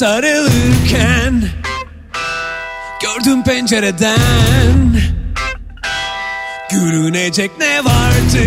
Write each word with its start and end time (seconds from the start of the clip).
Sarılırken 0.00 1.42
Gördüm 3.02 3.42
pencereden 3.42 5.00
Gülünecek 6.70 7.50
ne 7.58 7.84
vardı? 7.84 8.44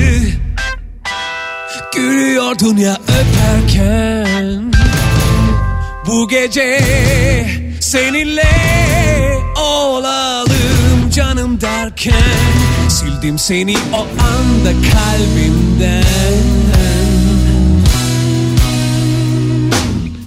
Gülüyordun 1.96 2.78
ya 2.78 2.98
öperken. 3.08 4.74
Bu 6.08 6.28
gece 6.28 6.82
seninle 7.80 8.52
olalım 9.58 11.10
canım 11.16 11.62
derken 11.62 12.14
Sildim 12.90 13.40
seni 13.40 13.78
o 13.94 14.02
anda 14.02 14.72
kalbimden 14.72 16.64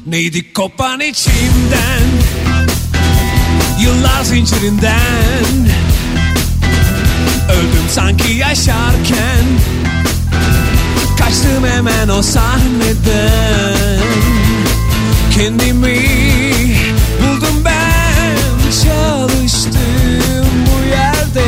Neydi 0.06 0.52
kopan 0.52 1.00
içimden? 1.00 2.02
Yıllar 3.80 4.24
zincirinden. 4.24 5.68
Öldüm 7.50 7.84
sanki 7.90 8.32
yaşarken. 8.32 9.44
Kaçtım 11.18 11.66
hemen 11.66 12.08
o 12.08 12.22
sahneden. 12.22 14.00
Kendimi 15.30 16.00
buldum 17.22 17.64
ben. 17.64 18.36
Çalıştım 18.70 20.50
bu 20.66 20.88
yerde. 20.88 21.44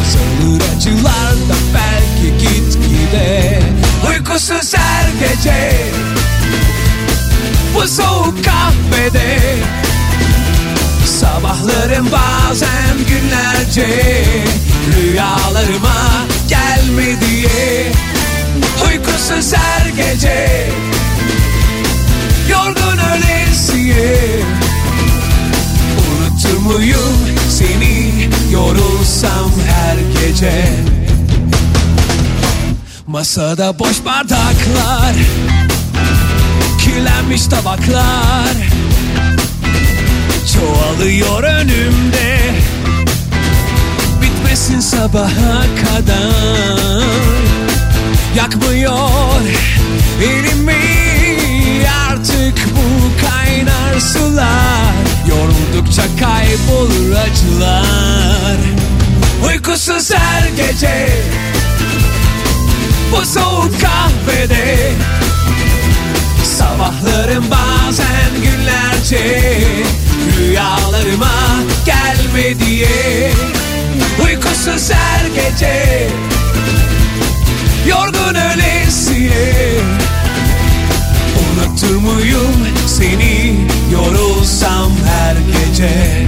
Azalır 0.00 0.62
acılar 0.76 1.34
da 1.34 1.56
belki 1.74 2.38
gitgide. 2.38 3.62
Uykusuz 4.08 4.74
her 4.74 5.08
gece 5.20 5.90
bu 7.74 7.88
soğuk 7.88 8.44
kahvede 8.44 9.40
Sabahlarım 11.06 12.08
bazen 12.12 12.98
günlerce 13.08 14.24
Rüyalarıma 14.96 16.26
gelme 16.48 17.20
diye. 17.20 17.92
Uykusuz 18.86 19.52
her 19.54 19.86
gece 19.88 20.68
Yorgun 22.50 22.98
ölesiye. 22.98 24.40
Unutur 25.98 26.58
muyum 26.58 27.16
seni? 27.50 28.28
Yorulsam 28.52 29.52
her 29.68 29.96
gece. 30.22 30.66
Masada 33.06 33.78
boş 33.78 34.04
bardaklar 34.04 35.14
kirlenmiş 36.90 37.46
tabaklar. 37.46 38.56
Çoğalıyor 40.54 41.42
önümde. 41.42 42.38
Bitmesin 44.22 44.80
sabaha 44.80 45.62
kadar. 45.82 47.04
Yakmıyor 48.36 49.40
elimi. 50.22 50.80
Artık 52.10 52.58
bu 52.76 53.10
kaynar 53.26 54.00
sular. 54.00 54.94
Yoruldukça 55.28 56.02
kaybolur 56.02 57.16
acılar. 57.16 58.56
Uykusuz 59.46 60.10
her 60.14 60.48
gece. 60.48 61.08
Bu 63.12 63.26
soğuk 63.26 63.80
kahvede 63.80 64.92
Sabahlarım 66.60 67.44
bazen 67.50 68.42
günlerce 68.42 69.50
Rüyalarıma 70.38 71.32
gelme 71.86 72.60
diye. 72.66 73.32
Uykusuz 74.24 74.90
her 74.90 75.26
gece 75.26 76.08
Yorgun 77.86 78.34
ölesiye 78.34 79.80
Unutur 81.40 81.96
muyum 81.96 82.68
seni? 82.86 83.56
Yorulsam 83.92 84.92
her 85.06 85.36
gece 85.36 86.26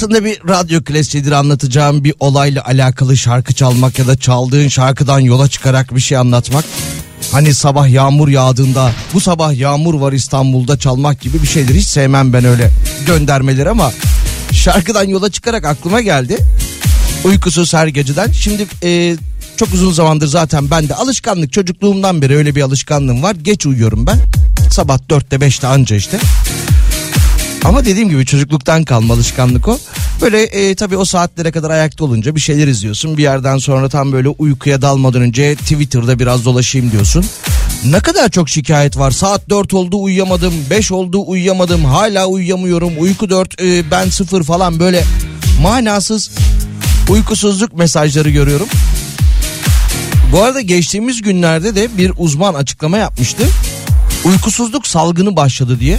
Aslında 0.00 0.24
bir 0.24 0.38
radyo 0.48 0.84
klasiğidir 0.84 1.32
anlatacağım 1.32 2.04
bir 2.04 2.14
olayla 2.20 2.64
alakalı 2.64 3.16
şarkı 3.16 3.54
çalmak 3.54 3.98
ya 3.98 4.06
da 4.06 4.16
çaldığın 4.16 4.68
şarkıdan 4.68 5.18
yola 5.18 5.48
çıkarak 5.48 5.94
bir 5.94 6.00
şey 6.00 6.18
anlatmak. 6.18 6.64
Hani 7.32 7.54
sabah 7.54 7.88
yağmur 7.88 8.28
yağdığında 8.28 8.92
bu 9.14 9.20
sabah 9.20 9.54
yağmur 9.54 9.94
var 9.94 10.12
İstanbul'da 10.12 10.78
çalmak 10.78 11.20
gibi 11.20 11.42
bir 11.42 11.46
şeydir. 11.46 11.74
Hiç 11.74 11.86
sevmem 11.86 12.32
ben 12.32 12.44
öyle 12.44 12.70
göndermeleri 13.06 13.70
ama 13.70 13.92
şarkıdan 14.52 15.04
yola 15.04 15.30
çıkarak 15.30 15.64
aklıma 15.64 16.00
geldi. 16.00 16.38
Uykusuz 17.24 17.74
her 17.74 17.86
geceden. 17.86 18.32
Şimdi 18.32 18.66
e, 18.82 19.16
çok 19.56 19.74
uzun 19.74 19.92
zamandır 19.92 20.26
zaten 20.26 20.70
ben 20.70 20.88
de 20.88 20.94
alışkanlık 20.94 21.52
çocukluğumdan 21.52 22.22
beri 22.22 22.36
öyle 22.36 22.54
bir 22.54 22.62
alışkanlığım 22.62 23.22
var. 23.22 23.34
Geç 23.42 23.66
uyuyorum 23.66 24.06
ben. 24.06 24.18
Sabah 24.70 24.98
dörtte 25.10 25.40
beşte 25.40 25.66
anca 25.66 25.96
işte. 25.96 26.18
Ama 27.64 27.84
dediğim 27.84 28.08
gibi 28.08 28.26
çocukluktan 28.26 28.84
kalma 28.84 29.14
alışkanlık 29.14 29.68
o. 29.68 29.78
Böyle 30.20 30.42
e, 30.42 30.74
tabii 30.74 30.96
o 30.96 31.04
saatlere 31.04 31.52
kadar 31.52 31.70
ayakta 31.70 32.04
olunca 32.04 32.34
bir 32.34 32.40
şeyler 32.40 32.66
izliyorsun. 32.66 33.16
Bir 33.16 33.22
yerden 33.22 33.58
sonra 33.58 33.88
tam 33.88 34.12
böyle 34.12 34.28
uykuya 34.28 34.82
dalmadan 34.82 35.22
önce 35.22 35.54
Twitter'da 35.54 36.18
biraz 36.18 36.44
dolaşayım 36.44 36.92
diyorsun. 36.92 37.24
Ne 37.84 38.00
kadar 38.00 38.28
çok 38.28 38.48
şikayet 38.48 38.98
var. 38.98 39.10
Saat 39.10 39.50
4 39.50 39.74
oldu 39.74 40.02
uyuyamadım, 40.02 40.54
5 40.70 40.92
oldu 40.92 41.24
uyuyamadım, 41.26 41.84
hala 41.84 42.26
uyuyamıyorum. 42.26 42.92
Uyku 42.98 43.30
4, 43.30 43.62
e, 43.62 43.90
ben 43.90 44.08
0 44.08 44.44
falan 44.44 44.80
böyle 44.80 45.04
manasız 45.62 46.30
uykusuzluk 47.08 47.74
mesajları 47.74 48.30
görüyorum. 48.30 48.68
Bu 50.32 50.42
arada 50.42 50.60
geçtiğimiz 50.60 51.22
günlerde 51.22 51.74
de 51.74 51.98
bir 51.98 52.12
uzman 52.18 52.54
açıklama 52.54 52.98
yapmıştı. 52.98 53.42
Uykusuzluk 54.24 54.86
salgını 54.86 55.36
başladı 55.36 55.80
diye. 55.80 55.98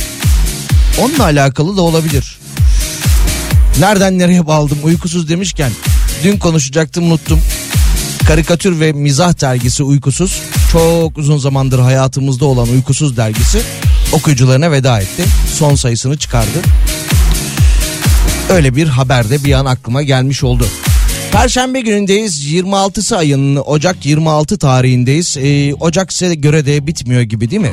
Onunla 0.99 1.23
alakalı 1.23 1.77
da 1.77 1.81
olabilir. 1.81 2.37
Nereden 3.79 4.19
nereye 4.19 4.47
bağladım 4.47 4.77
uykusuz 4.83 5.29
demişken 5.29 5.71
dün 6.23 6.37
konuşacaktım 6.37 7.03
unuttum. 7.11 7.39
Karikatür 8.27 8.79
ve 8.79 8.91
mizah 8.91 9.41
dergisi 9.41 9.83
Uykusuz 9.83 10.41
çok 10.71 11.17
uzun 11.17 11.37
zamandır 11.37 11.79
hayatımızda 11.79 12.45
olan 12.45 12.69
Uykusuz 12.69 13.17
dergisi 13.17 13.61
okuyucularına 14.11 14.71
veda 14.71 15.01
etti. 15.01 15.23
Son 15.57 15.75
sayısını 15.75 16.17
çıkardı. 16.17 16.59
Öyle 18.49 18.75
bir 18.75 18.87
haber 18.87 19.29
de 19.29 19.43
bir 19.43 19.53
an 19.53 19.65
aklıma 19.65 20.01
gelmiş 20.01 20.43
oldu. 20.43 20.65
Perşembe 21.31 21.81
günündeyiz. 21.81 22.45
26 22.45 23.17
ayının 23.17 23.55
Ocak 23.65 24.05
26 24.05 24.57
tarihindeyiz. 24.57 25.37
Ee, 25.37 25.73
Ocak 25.73 26.13
size 26.13 26.35
göre 26.35 26.65
de 26.65 26.87
bitmiyor 26.87 27.21
gibi 27.21 27.51
değil 27.51 27.61
mi? 27.61 27.71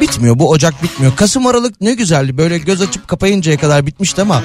Bitmiyor 0.00 0.38
bu 0.38 0.50
Ocak 0.50 0.82
bitmiyor. 0.82 1.16
Kasım 1.16 1.46
Aralık 1.46 1.80
ne 1.80 1.94
güzeldi 1.94 2.38
böyle 2.38 2.58
göz 2.58 2.80
açıp 2.80 3.08
kapayıncaya 3.08 3.56
kadar 3.56 3.86
bitmişti 3.86 4.22
ama 4.22 4.42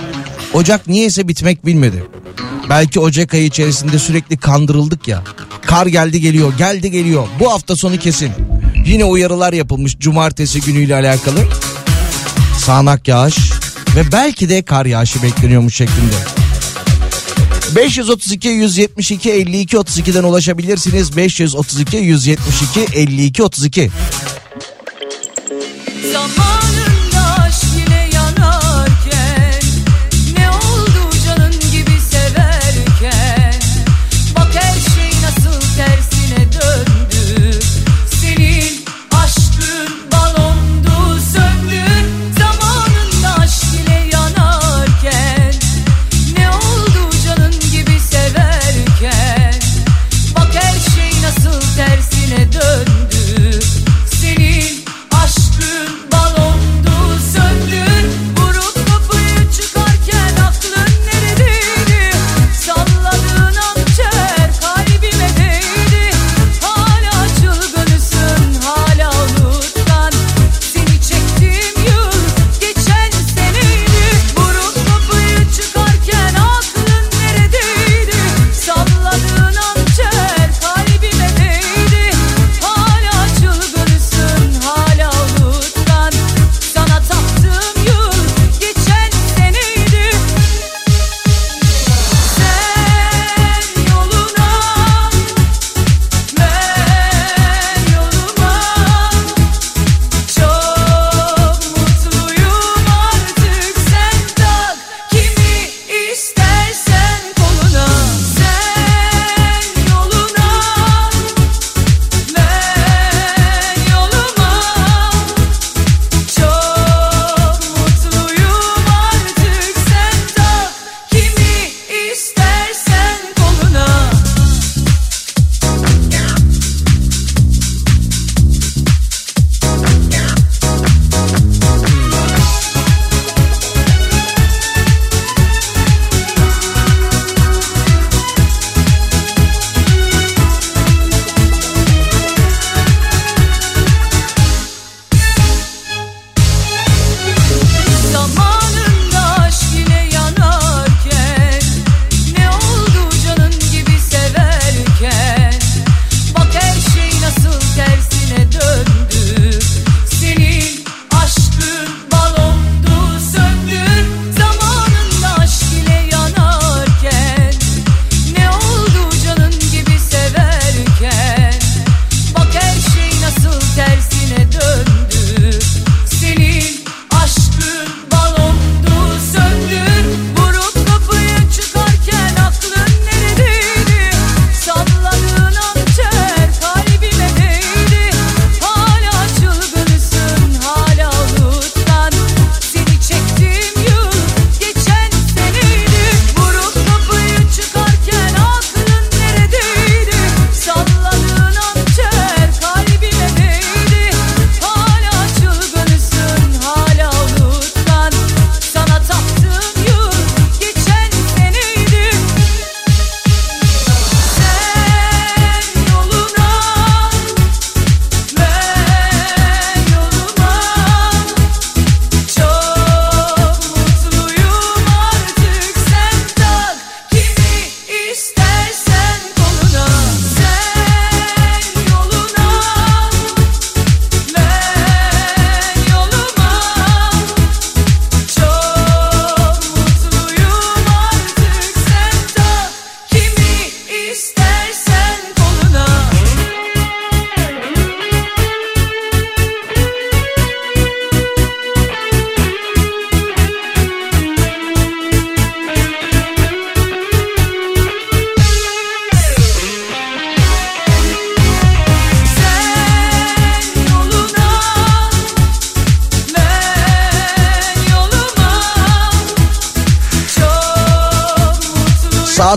Ocak 0.54 0.88
niyeyse 0.88 1.28
bitmek 1.28 1.66
bilmedi. 1.66 2.04
Belki 2.70 3.00
Ocak 3.00 3.34
ayı 3.34 3.46
içerisinde 3.46 4.00
sürekli 4.00 4.38
kandırıldık 4.38 5.08
ya. 5.08 5.24
Kar 5.62 5.86
geldi 5.86 6.22
geliyor 6.22 6.54
geldi 6.58 6.92
geliyor 6.92 7.28
bu 7.40 7.52
hafta 7.52 7.76
sonu 7.76 7.98
kesin. 7.98 8.32
Yine 8.86 9.06
uyarılar 9.06 9.54
yapılmış 9.54 10.00
cumartesi 10.00 10.62
günüyle 10.62 10.96
alakalı. 10.96 11.40
Sağanak 12.66 13.08
yağış 13.08 13.38
ve 13.96 14.12
belki 14.12 14.50
de 14.50 14.62
kar 14.62 14.86
yağışı 14.86 15.24
bekleniyormuş 15.24 15.76
şeklinde. 15.76 16.16
532 17.76 18.48
172 18.48 19.32
52 19.32 19.78
32'den 19.78 20.24
ulaşabilirsiniz. 20.24 21.18
532 21.18 21.98
172 21.98 22.80
52 22.94 23.44
32. 23.44 23.92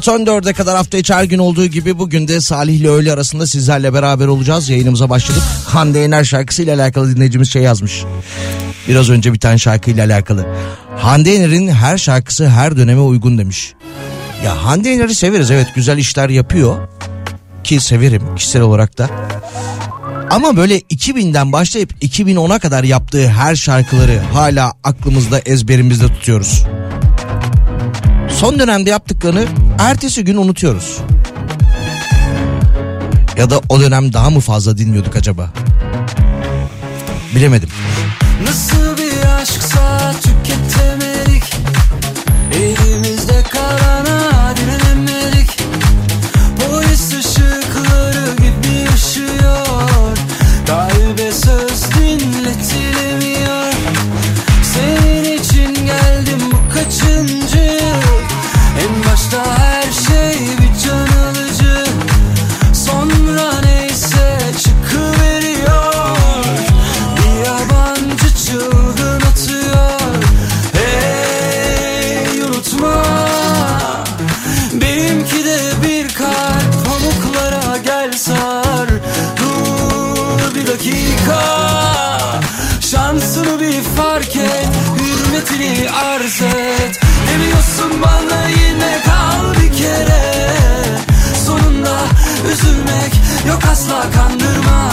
Saat 0.03 0.21
14'e 0.21 0.53
kadar 0.53 0.77
hafta 0.77 0.99
içi 0.99 1.15
her 1.15 1.25
gün 1.25 1.39
olduğu 1.39 1.67
gibi 1.67 1.99
bugün 1.99 2.29
de 2.29 2.41
Salih 2.41 2.75
ile 2.75 2.89
öğle 2.89 3.13
arasında 3.13 3.47
sizlerle 3.47 3.95
beraber 3.95 4.27
olacağız. 4.27 4.69
Yayınımıza 4.69 5.11
başladık. 5.11 5.43
Hande 5.67 5.99
Yener 5.99 6.25
şarkısıyla 6.25 6.77
alakalı 6.77 7.17
dinleyicimiz 7.17 7.53
şey 7.53 7.63
yazmış. 7.63 8.05
Biraz 8.89 9.11
önce 9.11 9.33
bir 9.33 9.39
tane 9.39 9.59
şarkıyla 9.59 10.07
alakalı. 10.07 10.47
Hande 10.97 11.31
Yener'in 11.31 11.69
her 11.69 11.99
şarkısı 11.99 12.49
her 12.49 12.77
döneme 12.77 13.01
uygun 13.01 13.39
demiş. 13.39 13.73
Ya 14.45 14.65
Hande 14.65 14.89
Yener'i 14.89 15.15
severiz 15.15 15.51
evet 15.51 15.67
güzel 15.75 15.99
işler 15.99 16.29
yapıyor. 16.29 16.77
Ki 17.65 17.81
severim 17.81 18.23
kişisel 18.37 18.63
olarak 18.63 18.99
da. 18.99 19.11
Ama 20.31 20.57
böyle 20.57 20.79
2000'den 20.79 21.53
başlayıp 21.53 21.93
2010'a 22.03 22.59
kadar 22.59 22.85
yaptığı 22.85 23.29
her 23.29 23.57
şarkıları 23.57 24.21
hala 24.33 24.73
aklımızda 24.85 25.39
ezberimizde 25.39 26.07
tutuyoruz. 26.07 26.65
Son 28.35 28.59
dönemde 28.59 28.91
yaptıklarını 28.91 29.45
ertesi 29.79 30.25
gün 30.25 30.37
unutuyoruz. 30.37 30.99
Ya 33.37 33.51
da 33.51 33.61
o 33.69 33.81
dönem 33.81 34.13
daha 34.13 34.31
mı 34.31 34.41
fazla 34.41 34.79
dinliyorduk 34.79 35.17
acaba? 35.17 35.51
Bilemedim. 37.35 37.69
Nasıl 38.47 38.97
bir 38.97 39.41
aşksa 39.43 40.13
tüketemedik 40.13 41.57
Elimizde 42.55 42.92
Arz 85.91 86.43
et. 86.43 87.01
Demiyorsun 87.29 88.03
bana 88.03 88.49
yine 88.49 89.01
kal 89.05 89.55
bir 89.55 89.73
kere. 89.79 90.23
Sonunda 91.47 91.97
üzülmek 92.53 93.13
yok 93.49 93.61
asla 93.73 94.01
kandırma. 94.15 94.91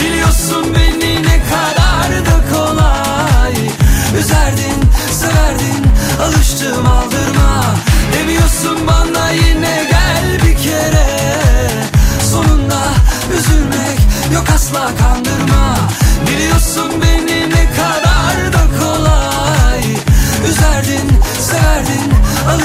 Biliyorsun 0.00 0.74
beni 0.74 1.22
ne 1.22 1.40
kadar 1.50 2.26
da 2.26 2.54
kolay. 2.54 3.54
Üzerdin, 4.20 4.80
severdin, 5.12 5.84
alıştım 6.22 6.86
aldırma. 6.86 7.64
Demiyorsun 8.12 8.86
bana 8.86 9.30
yine 9.30 9.86
gel 9.90 10.46
bir 10.46 10.56
kere. 10.62 11.06
Sonunda 12.32 12.80
üzülmek 13.38 13.98
yok 14.34 14.44
asla 14.54 14.90
kandırma. 14.98 15.76
Biliyorsun 16.26 16.92
beni 17.02 17.09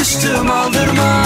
alıştım 0.05 0.51
aldırma 0.51 1.24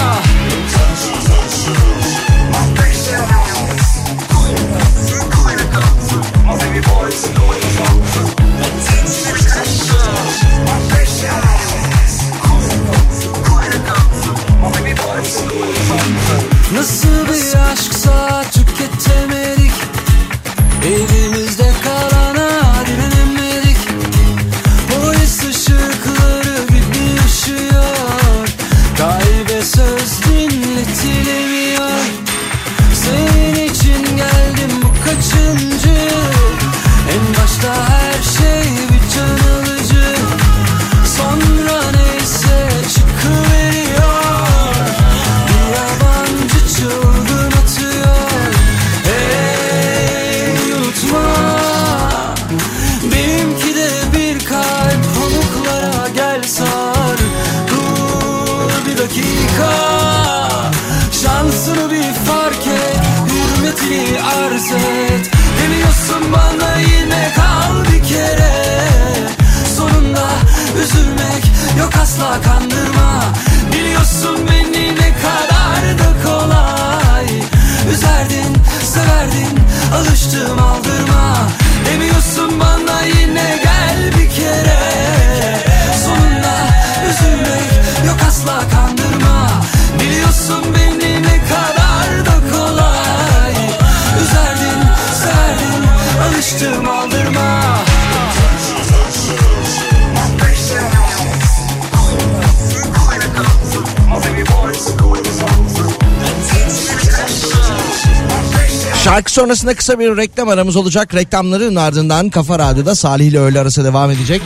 Şarkı 109.30 109.40
sonrasında 109.40 109.74
kısa 109.74 109.98
bir 109.98 110.16
reklam 110.16 110.48
aramız 110.48 110.76
olacak. 110.76 111.14
Reklamların 111.14 111.76
ardından 111.76 112.30
Kafa 112.30 112.58
Radyo'da 112.58 112.94
Salih 112.94 113.26
ile 113.26 113.38
öğle 113.38 113.60
arası 113.60 113.84
devam 113.84 114.10
edecek. 114.10 114.42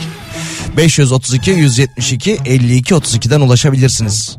532 0.77 1.51
172 1.51 2.39
52 2.45 2.93
32'den 2.93 3.41
ulaşabilirsiniz. 3.41 4.37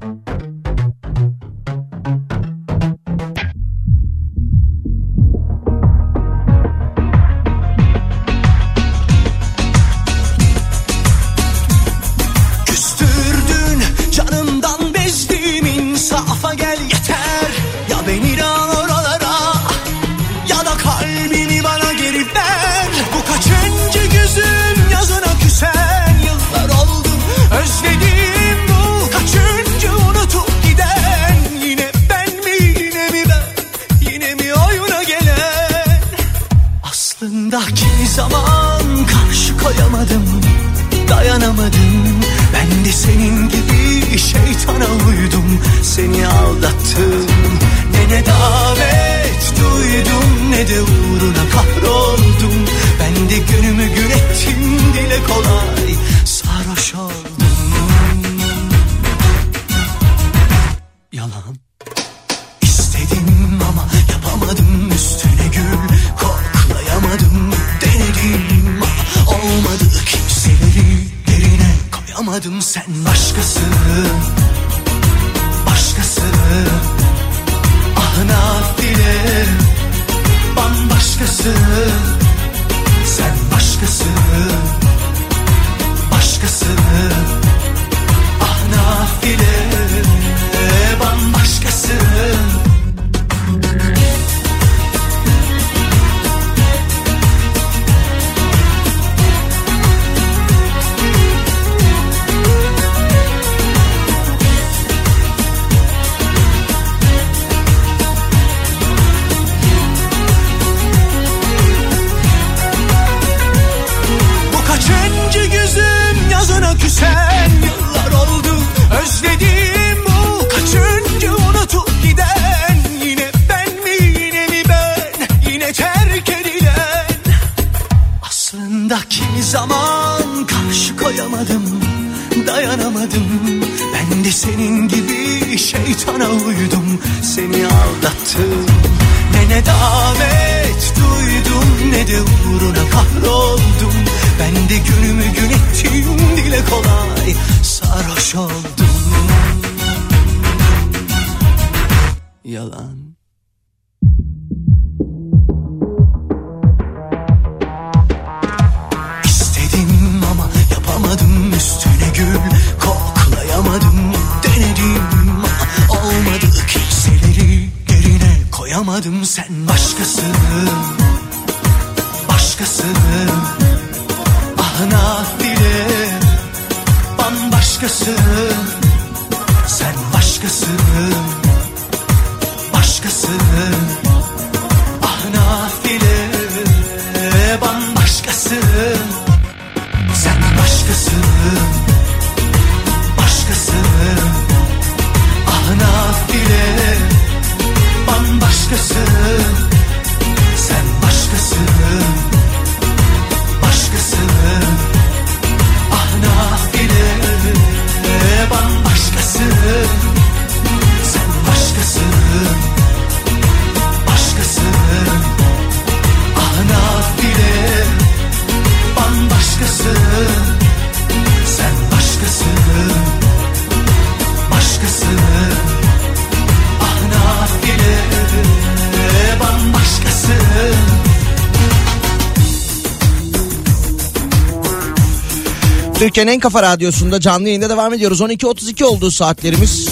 Türkiye'nin 236.16 236.32
en 236.36 236.40
kafa 236.40 236.62
radyosunda 236.62 237.20
canlı 237.20 237.48
yayında 237.48 237.70
devam 237.70 237.94
ediyoruz. 237.94 238.20
12.32 238.20 238.84
olduğu 238.84 239.10
saatlerimiz. 239.10 239.88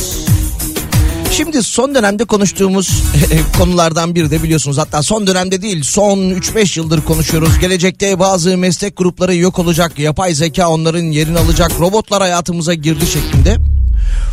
Şimdi 1.33 1.63
son 1.63 1.95
dönemde 1.95 2.25
konuştuğumuz 2.25 3.03
konulardan 3.59 4.15
biri 4.15 4.31
de 4.31 4.43
biliyorsunuz 4.43 4.79
hatta 4.79 5.03
son 5.03 5.27
dönemde 5.27 5.63
değil 5.63 5.83
son 5.83 6.19
3-5 6.19 6.79
yıldır 6.79 7.01
konuşuyoruz. 7.01 7.59
Gelecekte 7.59 8.19
bazı 8.19 8.59
meslek 8.59 8.97
grupları 8.97 9.37
yok 9.37 9.59
olacak, 9.59 9.99
yapay 9.99 10.35
zeka 10.35 10.69
onların 10.69 11.03
yerini 11.03 11.39
alacak, 11.39 11.73
robotlar 11.81 12.23
hayatımıza 12.23 12.75
girdi 12.75 13.07
şeklinde. 13.07 13.57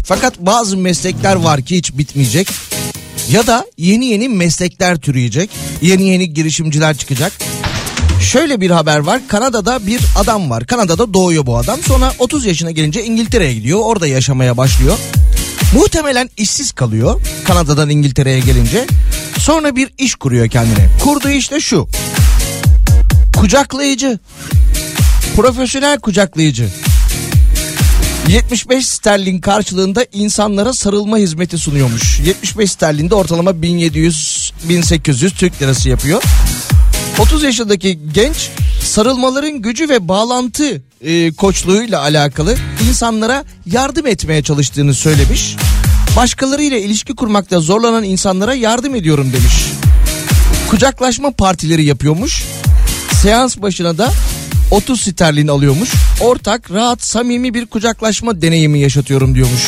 Fakat 0.06 0.40
bazı 0.40 0.78
meslekler 0.78 1.36
var 1.36 1.62
ki 1.62 1.78
hiç 1.78 1.98
bitmeyecek. 1.98 2.48
Ya 3.32 3.48
da 3.48 3.66
yeni 3.78 4.06
yeni 4.06 4.30
meslekler 4.30 4.98
türeyecek. 4.98 5.50
Yeni 5.82 6.04
yeni 6.04 6.34
girişimciler 6.34 6.98
çıkacak. 6.98 7.34
Şöyle 8.22 8.62
bir 8.62 8.72
haber 8.72 9.00
var. 9.00 9.22
Kanada'da 9.28 9.88
bir 9.88 10.02
adam 10.16 10.50
var. 10.50 10.66
Kanada'da 10.66 11.14
doğuyor 11.14 11.46
bu 11.46 11.58
adam. 11.58 11.80
Sonra 11.84 12.14
30 12.20 12.46
yaşına 12.46 12.72
gelince 12.72 13.04
İngiltere'ye 13.04 13.54
gidiyor. 13.54 13.80
Orada 13.84 14.08
yaşamaya 14.08 14.58
başlıyor. 14.58 14.98
Muhtemelen 15.74 16.30
işsiz 16.38 16.72
kalıyor 16.72 17.22
Kanada'dan 17.44 17.90
İngiltere'ye 17.90 18.40
gelince. 18.40 18.86
Sonra 19.38 19.76
bir 19.76 19.90
iş 19.98 20.16
kuruyor 20.16 20.48
kendine. 20.48 20.90
Kurduğu 21.04 21.30
iş 21.30 21.52
de 21.52 21.60
şu. 21.60 21.88
Kucaklayıcı. 23.38 24.20
Profesyonel 25.36 26.00
kucaklayıcı. 26.00 26.68
75 28.28 28.88
sterlin 28.88 29.42
karşılığında 29.42 30.06
insanlara 30.12 30.74
sarılma 30.74 31.18
hizmeti 31.18 31.58
sunuyormuş. 31.58 32.20
75 32.20 32.72
sterlin 32.72 33.10
de 33.10 33.16
ortalama 33.16 33.52
1700-1800 33.52 35.32
Türk 35.32 35.62
lirası 35.62 35.90
yapıyor. 35.90 36.24
30 37.20 37.44
yaşındaki 37.44 38.00
genç 38.14 38.50
sarılmaların 38.84 39.62
gücü 39.62 39.90
ve 39.90 40.08
bağlantı 40.08 40.82
e, 41.02 41.32
koçluğuyla 41.32 42.02
alakalı 42.02 42.56
insanlara 42.90 43.44
yardım 43.66 44.08
etmeye 44.08 44.44
çalıştığını 44.44 44.94
söylemiş. 44.94 45.56
Başkalarıyla 46.16 46.78
ilişki 46.78 47.16
kurmakta 47.16 47.60
zorlanan 47.60 48.04
insanlara 48.04 48.54
yardım 48.54 48.96
ediyorum 48.96 49.34
demiş. 49.34 49.54
Kucaklaşma 50.70 51.32
partileri 51.32 51.86
yapıyormuş. 51.86 52.44
Seans 53.22 53.58
başına 53.58 53.98
da 53.98 54.12
30 54.72 55.02
sterlin 55.02 55.48
alıyormuş. 55.48 55.90
Ortak, 56.22 56.72
rahat, 56.72 57.04
samimi 57.04 57.54
bir 57.54 57.66
kucaklaşma 57.66 58.42
deneyimi 58.42 58.80
yaşatıyorum 58.80 59.36
diyormuş. 59.36 59.68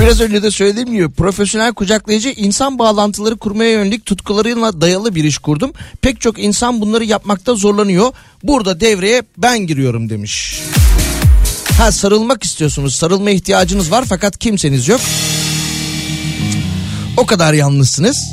Biraz 0.00 0.20
önce 0.20 0.42
de 0.42 0.50
söylediğim 0.50 0.92
gibi 0.92 1.08
profesyonel 1.10 1.74
kucaklayıcı 1.74 2.28
insan 2.28 2.78
bağlantıları 2.78 3.36
kurmaya 3.36 3.70
yönelik 3.70 4.06
tutkularıyla 4.06 4.80
dayalı 4.80 5.14
bir 5.14 5.24
iş 5.24 5.38
kurdum. 5.38 5.72
Pek 6.02 6.20
çok 6.20 6.38
insan 6.38 6.80
bunları 6.80 7.04
yapmakta 7.04 7.54
zorlanıyor. 7.54 8.12
Burada 8.42 8.80
devreye 8.80 9.22
ben 9.38 9.58
giriyorum 9.58 10.10
demiş. 10.10 10.62
Ha 11.78 11.92
sarılmak 11.92 12.44
istiyorsunuz, 12.44 12.94
sarılma 12.94 13.30
ihtiyacınız 13.30 13.90
var 13.90 14.04
fakat 14.08 14.38
kimseniz 14.38 14.88
yok. 14.88 15.00
O 17.16 17.26
kadar 17.26 17.54
yalnızsınız. 17.54 18.24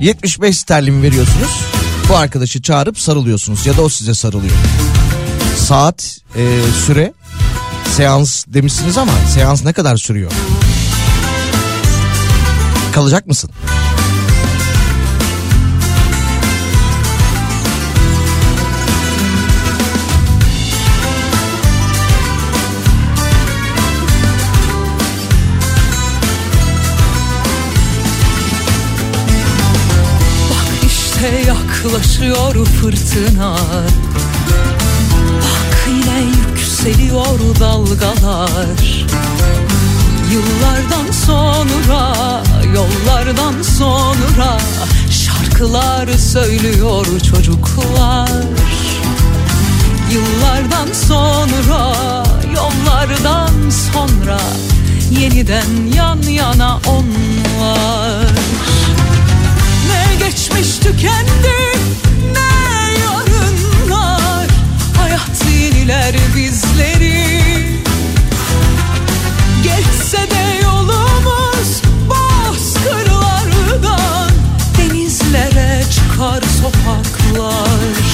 75 0.00 0.58
sterlin 0.58 1.02
veriyorsunuz. 1.02 1.50
Bu 2.08 2.16
arkadaşı 2.16 2.62
çağırıp 2.62 2.98
sarılıyorsunuz 2.98 3.66
ya 3.66 3.76
da 3.76 3.82
o 3.82 3.88
size 3.88 4.14
sarılıyor. 4.14 4.56
Saat, 5.58 6.18
e, 6.36 6.60
süre, 6.86 7.12
seans 7.96 8.44
demişsiniz 8.48 8.98
ama 8.98 9.12
seans 9.34 9.64
ne 9.64 9.72
kadar 9.72 9.96
sürüyor? 9.96 10.32
Kalacak 12.94 13.26
mısın? 13.26 13.50
İşte 30.86 31.28
yaklaşıyor 31.46 32.66
fırtına 32.66 33.56
Bak 35.40 35.88
yine 35.88 36.20
yükseliyor 36.20 37.38
dalgalar 37.60 39.04
Yıllardan 40.34 41.12
sonra, 41.26 42.42
yollardan 42.74 43.62
sonra 43.62 44.58
Şarkılar 45.10 46.08
söylüyor 46.08 47.06
çocuklar. 47.30 48.28
Yıllardan 50.12 50.92
sonra, 50.92 51.92
yollardan 52.54 53.70
sonra 53.92 54.38
Yeniden 55.10 55.92
yan 55.96 56.22
yana 56.22 56.80
onlar. 56.86 58.28
Ne 59.88 60.26
geçmiş 60.26 60.78
tükendi, 60.78 61.78
ne 62.32 62.92
yarınlar. 63.00 64.48
Hayat 64.96 65.44
yeniler 65.52 66.14
bizleri 66.36 67.73
Geçse 70.14 70.30
de 70.30 70.64
yolumuz 70.64 71.82
bozkırlardan 72.08 74.30
Denizlere 74.78 75.82
çıkar 75.90 76.42
sokaklar 76.62 78.13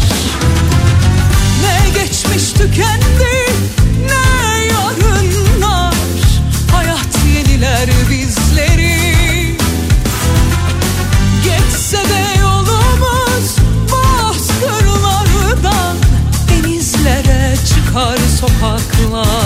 geçmiş 2.41 2.53
tükendi 2.53 3.33
ne 4.07 4.65
yarınlar? 4.65 5.93
Hayat 6.71 7.07
yeniler 7.35 7.89
bizleri. 8.09 8.97
Geçse 11.43 11.97
de 11.97 12.39
yolumuz 12.39 13.55
bozkırlardan 13.91 15.97
Denizlere 16.49 17.55
çıkar 17.55 18.17
sokaklar 18.39 19.40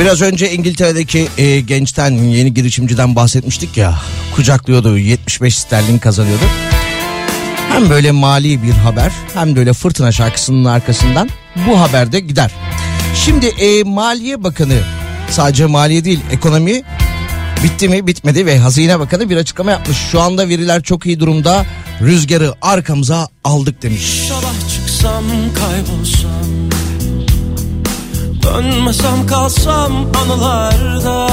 Biraz 0.00 0.22
önce 0.22 0.52
İngiltere'deki 0.52 1.28
e, 1.38 1.60
gençten 1.60 2.10
yeni 2.10 2.54
girişimciden 2.54 3.16
bahsetmiştik 3.16 3.76
ya. 3.76 3.98
Kucaklıyordu 4.34 4.98
75 4.98 5.58
sterlin 5.58 5.98
kazanıyordu. 5.98 6.44
Hem 7.68 7.90
böyle 7.90 8.10
mali 8.10 8.62
bir 8.62 8.72
haber 8.72 9.12
hem 9.34 9.56
de 9.56 9.60
öyle 9.60 9.72
fırtına 9.72 10.12
şarkısının 10.12 10.64
arkasından 10.64 11.30
bu 11.68 11.80
haber 11.80 12.12
de 12.12 12.20
gider. 12.20 12.50
Şimdi 13.14 13.46
e, 13.46 13.82
Maliye 13.82 14.44
Bakanı 14.44 14.78
sadece 15.30 15.66
maliye 15.66 16.04
değil 16.04 16.20
ekonomi 16.32 16.82
bitti 17.64 17.88
mi 17.88 18.06
bitmedi 18.06 18.46
ve 18.46 18.58
Hazine 18.58 19.00
Bakanı 19.00 19.30
bir 19.30 19.36
açıklama 19.36 19.70
yapmış. 19.70 19.96
Şu 19.96 20.20
anda 20.20 20.48
veriler 20.48 20.82
çok 20.82 21.06
iyi 21.06 21.20
durumda 21.20 21.66
rüzgarı 22.00 22.54
arkamıza 22.62 23.28
aldık 23.44 23.82
demiş. 23.82 24.28
Sabah 24.28 24.70
çıksam 24.70 25.24
kaybolsam 25.54 26.70
Dönmesem 28.42 29.26
kalsam 29.26 29.92
anılarda 30.22 31.26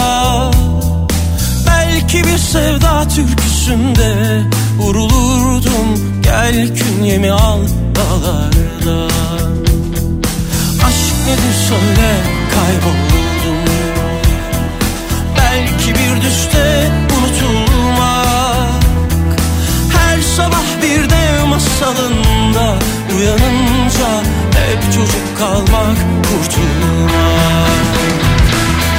Belki 1.67 2.23
bir 2.23 2.37
sevda 2.37 3.07
türküsünde 3.07 4.41
Vurulurdum. 4.79 6.21
Gel 6.23 6.75
künyemi 6.75 7.31
al 7.31 7.59
dağlarda. 7.95 9.13
Aşk 10.87 11.15
nedir 11.27 11.55
söyle 11.69 12.15
kayboldum. 12.53 13.71
Belki 15.37 15.89
bir 15.89 16.21
düşte 16.21 16.91
unutulmak. 17.17 18.83
Her 19.97 20.21
sabah 20.21 20.81
bir 20.81 21.09
dev 21.09 21.45
masalında 21.45 22.75
Uyanınca 23.17 24.23
hep 24.55 24.93
çocuk 24.93 25.37
kalmak 25.39 25.97
kurtulmak. 26.23 27.87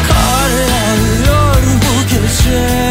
Kar 0.09 0.50
yağıyor 0.50 1.62
bu 1.83 2.09
gece 2.09 2.88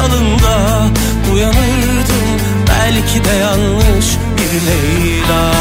çöl 0.00 0.10
masalında 0.10 0.86
Uyanırdım 1.34 2.40
belki 2.68 3.24
de 3.24 3.32
yanlış 3.32 4.06
bir 4.36 4.66
Leyla 4.66 5.59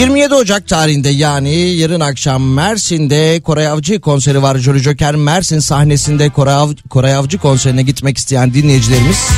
27 0.00 0.34
Ocak 0.34 0.68
tarihinde 0.68 1.08
yani 1.08 1.54
yarın 1.54 2.00
akşam 2.00 2.42
Mersin'de 2.54 3.40
Koray 3.40 3.68
Avcı 3.68 4.00
konseri 4.00 4.42
var. 4.42 4.58
Jolly 4.58 4.78
Joker 4.78 5.14
Mersin 5.14 5.58
sahnesinde 5.58 6.30
Koray, 6.30 6.54
Av- 6.54 6.74
Koray 6.90 7.14
Avcı 7.14 7.38
konserine 7.38 7.82
gitmek 7.82 8.18
isteyen 8.18 8.54
dinleyicilerimiz 8.54 9.28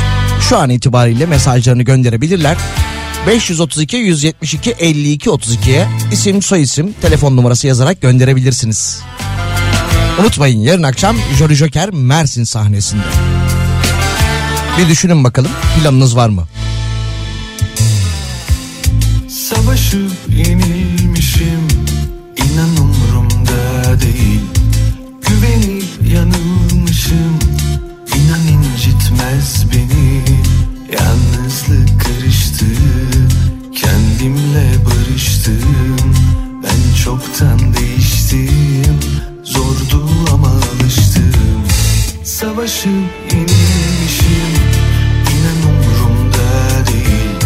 şu 0.48 0.58
an 0.58 0.70
itibariyle 0.70 1.26
mesajlarını 1.26 1.82
gönderebilirler. 1.82 2.56
532 3.26 3.96
172 3.96 4.70
52 4.70 5.30
32'ye 5.30 5.88
isim 6.12 6.42
soyisim 6.42 6.94
telefon 7.02 7.36
numarası 7.36 7.66
yazarak 7.66 8.00
gönderebilirsiniz. 8.00 9.00
Unutmayın 10.20 10.60
yarın 10.60 10.82
akşam 10.82 11.16
Jolly 11.38 11.54
Joker 11.54 11.90
Mersin 11.90 12.44
sahnesinde. 12.44 13.02
Bir 14.78 14.88
düşünün 14.88 15.24
bakalım 15.24 15.50
planınız 15.80 16.16
var 16.16 16.28
mı? 16.28 16.46
Savaşıp 19.54 20.12
yenilmişim. 20.28 21.68
İnan 22.36 22.76
umurumda 22.76 24.00
değil 24.00 24.40
Güvenip 25.28 26.12
yanılmışım. 26.12 27.38
İnan 28.16 28.40
incitmez 28.48 29.66
beni 29.72 30.22
Yalnızlık 30.92 32.00
karıştı. 32.00 32.64
Kendimle 33.74 34.72
barıştım 34.86 36.14
Ben 36.62 37.02
çoktan 37.04 37.60
değiştim. 37.74 39.00
Zordu 39.44 40.08
ama 40.32 40.48
alıştım. 40.48 41.62
Savaşıp 42.24 42.88
yenilmişim. 43.32 44.52
İnan 45.32 45.72
umurumda 45.72 46.86
değil 46.86 47.36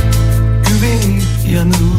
Güvenip 0.69 1.23
yanılmışım 1.53 1.96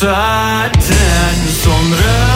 saatten 0.00 1.36
sonra 1.62 2.29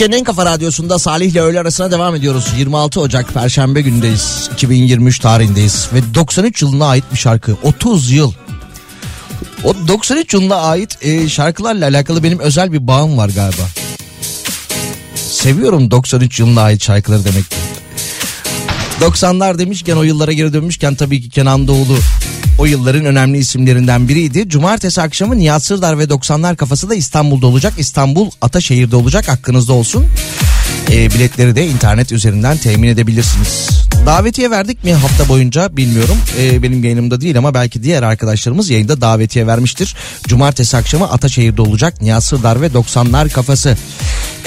Türkiye'nin 0.00 0.20
en 0.20 0.24
kafa 0.24 0.46
radyosunda 0.46 0.98
Salih 0.98 1.30
ile 1.30 1.40
öğle 1.40 1.60
arasına 1.60 1.90
devam 1.90 2.14
ediyoruz. 2.14 2.46
26 2.58 3.00
Ocak 3.00 3.34
Perşembe 3.34 3.80
günündeyiz. 3.80 4.50
2023 4.54 5.18
tarihindeyiz. 5.18 5.88
Ve 5.94 6.14
93 6.14 6.62
yılına 6.62 6.86
ait 6.86 7.04
bir 7.12 7.18
şarkı. 7.18 7.56
30 7.62 8.10
yıl. 8.10 8.32
O 9.64 9.74
93 9.88 10.34
yılına 10.34 10.56
ait 10.56 10.98
e, 11.02 11.28
şarkılarla 11.28 11.86
alakalı 11.86 12.22
benim 12.22 12.38
özel 12.38 12.72
bir 12.72 12.86
bağım 12.86 13.18
var 13.18 13.28
galiba. 13.28 13.62
Seviyorum 15.14 15.90
93 15.90 16.40
yılına 16.40 16.62
ait 16.62 16.82
şarkıları 16.82 17.24
demek 17.24 17.50
ki. 17.50 17.56
90'lar 19.00 19.58
demişken 19.58 19.96
o 19.96 20.02
yıllara 20.02 20.32
geri 20.32 20.52
dönmüşken 20.52 20.94
tabii 20.94 21.22
ki 21.22 21.30
Kenan 21.30 21.68
Doğulu 21.68 21.96
o 22.60 22.66
yılların 22.66 23.04
önemli 23.04 23.38
isimlerinden 23.38 24.08
biriydi. 24.08 24.48
Cumartesi 24.48 25.02
akşamı 25.02 25.38
Nihat 25.38 25.64
Sırdar 25.64 25.98
ve 25.98 26.04
90'lar 26.04 26.56
kafası 26.56 26.90
da 26.90 26.94
İstanbul'da 26.94 27.46
olacak. 27.46 27.72
İstanbul 27.78 28.30
Ataşehir'de 28.40 28.96
olacak 28.96 29.28
hakkınızda 29.28 29.72
olsun. 29.72 30.06
E, 30.90 31.10
biletleri 31.10 31.56
de 31.56 31.66
internet 31.66 32.12
üzerinden 32.12 32.56
temin 32.56 32.88
edebilirsiniz. 32.88 33.68
Davetiye 34.06 34.50
verdik 34.50 34.84
mi 34.84 34.94
hafta 34.94 35.28
boyunca 35.28 35.76
bilmiyorum. 35.76 36.16
E, 36.38 36.62
benim 36.62 36.84
yayınımda 36.84 37.20
değil 37.20 37.38
ama 37.38 37.54
belki 37.54 37.82
diğer 37.82 38.02
arkadaşlarımız 38.02 38.70
yayında 38.70 39.00
davetiye 39.00 39.46
vermiştir. 39.46 39.96
Cumartesi 40.26 40.76
akşamı 40.76 41.10
Ataşehir'de 41.10 41.62
olacak 41.62 42.02
Nihat 42.02 42.24
Sırdar 42.24 42.60
ve 42.60 42.66
90'lar 42.66 43.28
kafası. 43.28 43.76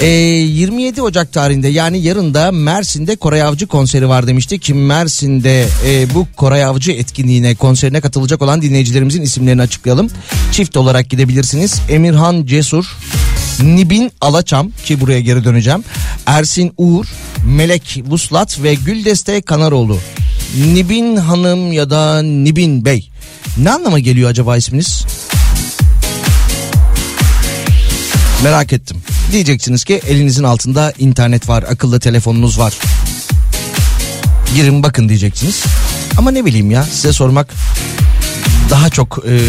E, 0.00 0.06
27 0.06 1.02
Ocak 1.02 1.32
tarihinde 1.32 1.68
yani 1.68 1.98
yarın 1.98 2.34
da 2.34 2.52
Mersin'de 2.52 3.16
Koray 3.16 3.42
Avcı 3.42 3.66
konseri 3.66 4.08
var 4.08 4.26
demiştik. 4.26 4.62
Kim 4.62 4.86
Mersin'de 4.86 5.66
e, 5.86 6.14
bu 6.14 6.26
Koray 6.36 6.64
Avcı 6.64 6.92
etkinliğine 6.92 7.54
konserine 7.54 8.00
katılacak 8.00 8.42
olan 8.42 8.62
dinleyicilerimizin 8.62 9.22
isimlerini 9.22 9.62
açıklayalım. 9.62 10.10
Çift 10.52 10.76
olarak 10.76 11.10
gidebilirsiniz. 11.10 11.80
Emirhan 11.88 12.46
Cesur, 12.46 12.96
Nibin 13.62 14.12
Alaçam 14.20 14.70
ki 14.84 15.00
buraya 15.00 15.20
geri 15.20 15.44
döneceğim. 15.44 15.84
Ersin 16.26 16.72
Uğur, 16.78 17.06
Melek 17.46 18.02
Vuslat 18.06 18.62
ve 18.62 18.74
Güldeste 18.74 19.42
Kanaroğlu. 19.42 19.98
Nibin 20.74 21.16
Hanım 21.16 21.72
ya 21.72 21.90
da 21.90 22.22
Nibin 22.22 22.84
Bey. 22.84 23.10
Ne 23.58 23.70
anlama 23.70 23.98
geliyor 23.98 24.30
acaba 24.30 24.56
isminiz? 24.56 25.04
Merak 28.44 28.72
ettim. 28.72 28.96
Diyeceksiniz 29.32 29.84
ki 29.84 30.00
elinizin 30.08 30.44
altında 30.44 30.92
internet 30.98 31.48
var, 31.48 31.62
akıllı 31.62 32.00
telefonunuz 32.00 32.58
var. 32.58 32.74
Girin 34.56 34.82
bakın 34.82 35.08
diyeceksiniz. 35.08 35.64
Ama 36.18 36.30
ne 36.30 36.44
bileyim 36.44 36.70
ya 36.70 36.82
size 36.82 37.12
sormak 37.12 37.54
daha 38.70 38.90
çok 38.90 39.24
e, 39.28 39.40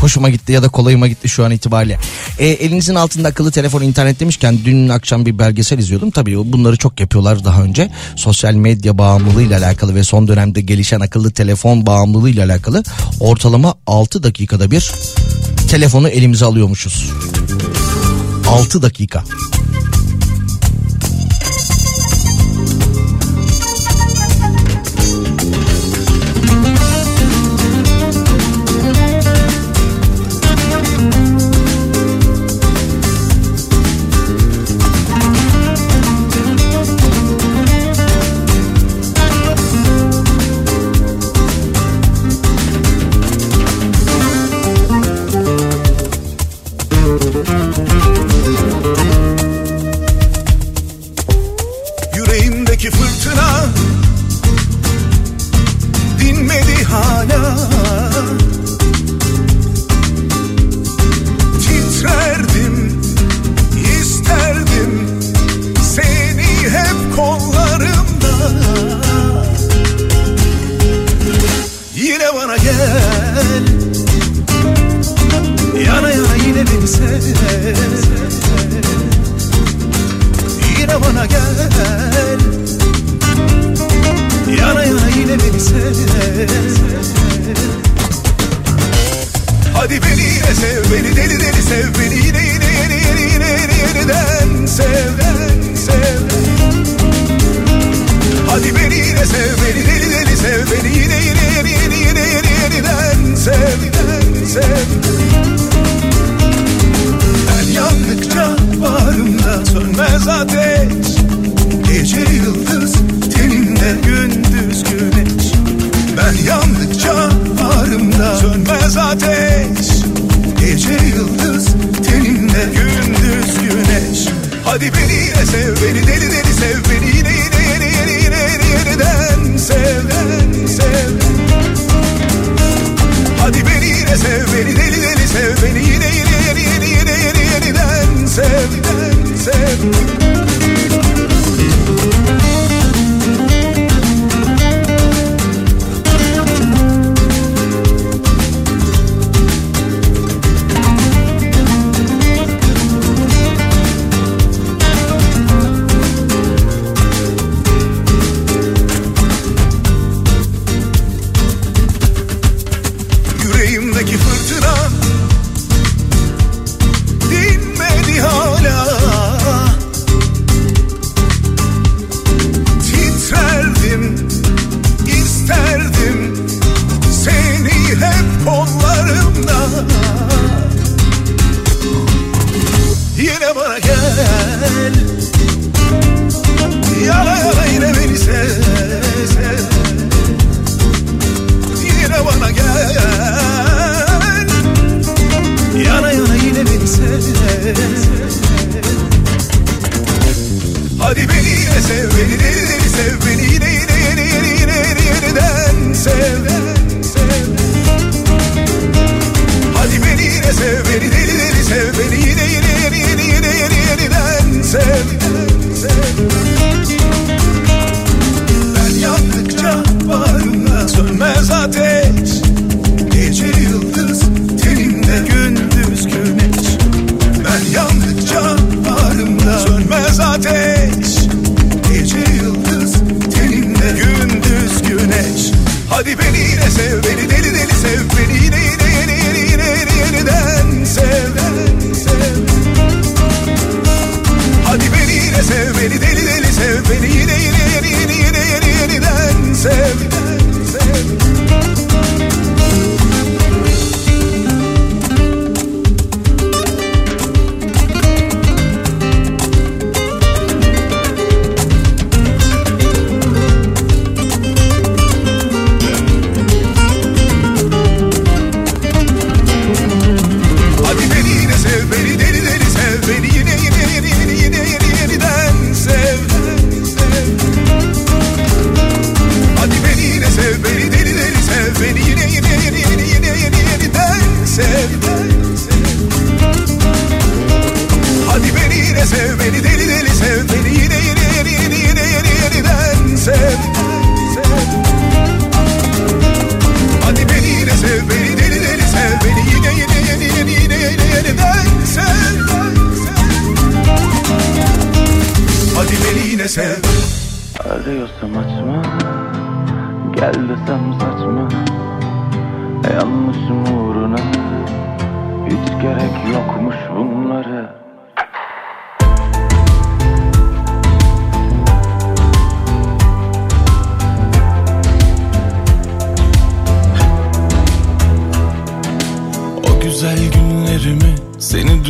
hoşuma 0.00 0.30
gitti 0.30 0.52
ya 0.52 0.62
da 0.62 0.68
kolayıma 0.68 1.08
gitti 1.08 1.28
şu 1.28 1.44
an 1.44 1.50
itibariyle. 1.50 1.98
E, 2.38 2.46
elinizin 2.46 2.94
altında 2.94 3.28
akıllı 3.28 3.50
telefon 3.50 3.82
internet 3.82 4.20
demişken 4.20 4.58
dün 4.64 4.88
akşam 4.88 5.26
bir 5.26 5.38
belgesel 5.38 5.78
izliyordum. 5.78 6.10
Tabii 6.10 6.52
bunları 6.52 6.76
çok 6.76 7.00
yapıyorlar 7.00 7.44
daha 7.44 7.62
önce. 7.62 7.90
Sosyal 8.16 8.54
medya 8.54 8.98
bağımlılığıyla 8.98 9.58
alakalı 9.58 9.94
ve 9.94 10.04
son 10.04 10.28
dönemde 10.28 10.60
gelişen 10.60 11.00
akıllı 11.00 11.30
telefon 11.30 11.86
bağımlılığıyla 11.86 12.44
alakalı 12.44 12.82
ortalama 13.20 13.74
6 13.86 14.22
dakikada 14.22 14.70
bir 14.70 14.92
telefonu 15.68 16.08
elimize 16.08 16.44
alıyormuşuz. 16.44 17.10
6 18.58 18.78
dakika. 18.78 19.22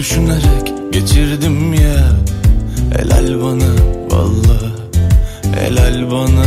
Düşünerek 0.01 0.93
geçirdim 0.93 1.75
ya. 1.75 2.13
Helal 2.97 3.43
bana 3.43 3.73
valla 4.11 4.59
helal 5.55 6.11
bana. 6.11 6.47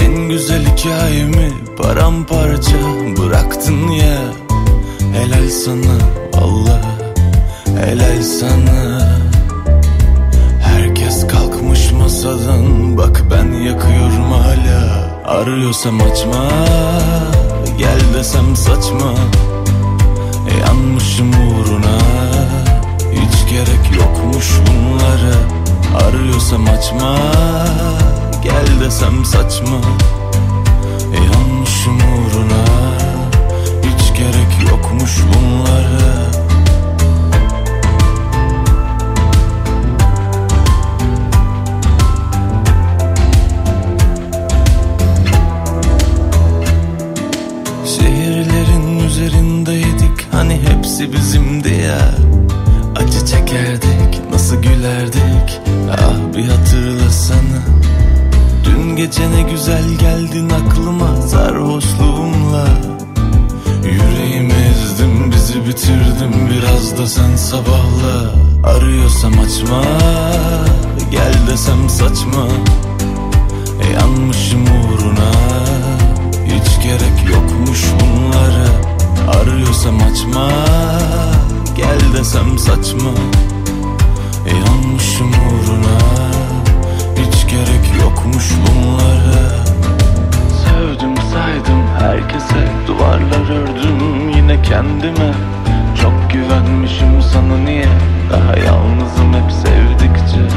En 0.00 0.28
güzel 0.28 0.62
hikayemi 0.66 1.50
paramparça 1.78 2.76
bıraktın 3.18 3.88
ya. 3.88 4.18
Helal 5.14 5.48
sana 5.48 5.98
valla 6.34 6.80
helal 7.80 8.22
sana. 8.22 9.00
Herkes 10.62 11.26
kalkmış 11.26 11.92
masadan 11.92 12.98
bak 12.98 13.24
ben 13.30 13.52
yakıyorum 13.52 14.32
hala. 14.32 15.06
Arıyorsam 15.24 16.00
açma 16.00 16.48
gel 17.78 18.00
desem 18.14 18.56
saçma 18.56 19.14
Yanmışım 20.60 21.30
uğruna. 21.30 21.98
Hiç 23.12 23.50
gerek 23.50 23.98
yokmuş 23.98 24.46
bunlara. 24.66 25.36
Arıyorsam 26.06 26.64
açma. 26.64 27.16
Gel 28.42 28.80
desem 28.84 29.24
saçma. 29.24 29.80
Yanmışım 31.14 31.96
uğruna. 31.96 32.64
Hiç 33.82 34.18
gerek 34.18 34.70
yokmuş 34.70 35.20
bunlara 35.22 36.45
Hani 50.46 50.60
hepsi 50.68 51.12
bizimdi 51.12 51.68
ya. 51.68 52.14
Acı 52.96 53.26
çekerdik 53.26 54.30
nasıl 54.32 54.56
gülerdik? 54.56 55.60
Ah 55.92 56.36
bir 56.36 56.48
hatırlasana. 56.48 57.62
Dün 58.64 58.96
gece 58.96 59.30
ne 59.30 59.42
güzel 59.42 59.84
geldin 60.00 60.50
aklıma 60.50 61.16
sarhoşluğumla. 61.16 62.66
Yüreğimi 63.84 64.52
ezdim 64.52 65.32
bizi 65.32 65.66
bitirdim 65.66 66.50
biraz 66.50 66.98
da 66.98 67.06
sen 67.06 67.36
sabahla. 67.36 68.34
Arıyorsam 68.64 69.32
açma 69.32 69.82
gel 71.10 71.34
desem 71.50 71.88
saçma. 71.88 72.46
Yanmışım 73.94 74.62
uğruna 74.62 75.30
hiç 76.46 76.82
gerek 76.84 77.34
yokmuş 77.34 77.84
bunlara 78.00 78.95
Arıyorsam 79.28 79.96
açma 79.96 80.48
Gel 81.76 82.18
desem 82.18 82.58
saçma. 82.58 83.10
Yanmışım 84.46 85.30
uğruna 85.30 85.98
Hiç 87.16 87.50
gerek 87.50 88.02
yokmuş 88.02 88.50
bunlara. 88.50 89.64
Sevdim 90.64 91.14
saydım 91.16 91.86
herkese 92.00 92.68
Duvarlar 92.86 93.50
ördüm 93.50 94.30
yine 94.36 94.62
kendime. 94.62 95.34
Çok 96.02 96.30
güvenmişim 96.32 97.22
sana 97.32 97.58
niye 97.58 97.88
Daha 98.32 98.56
yalnızım 98.56 99.34
hep 99.34 99.52
sevdikçe. 99.52 100.56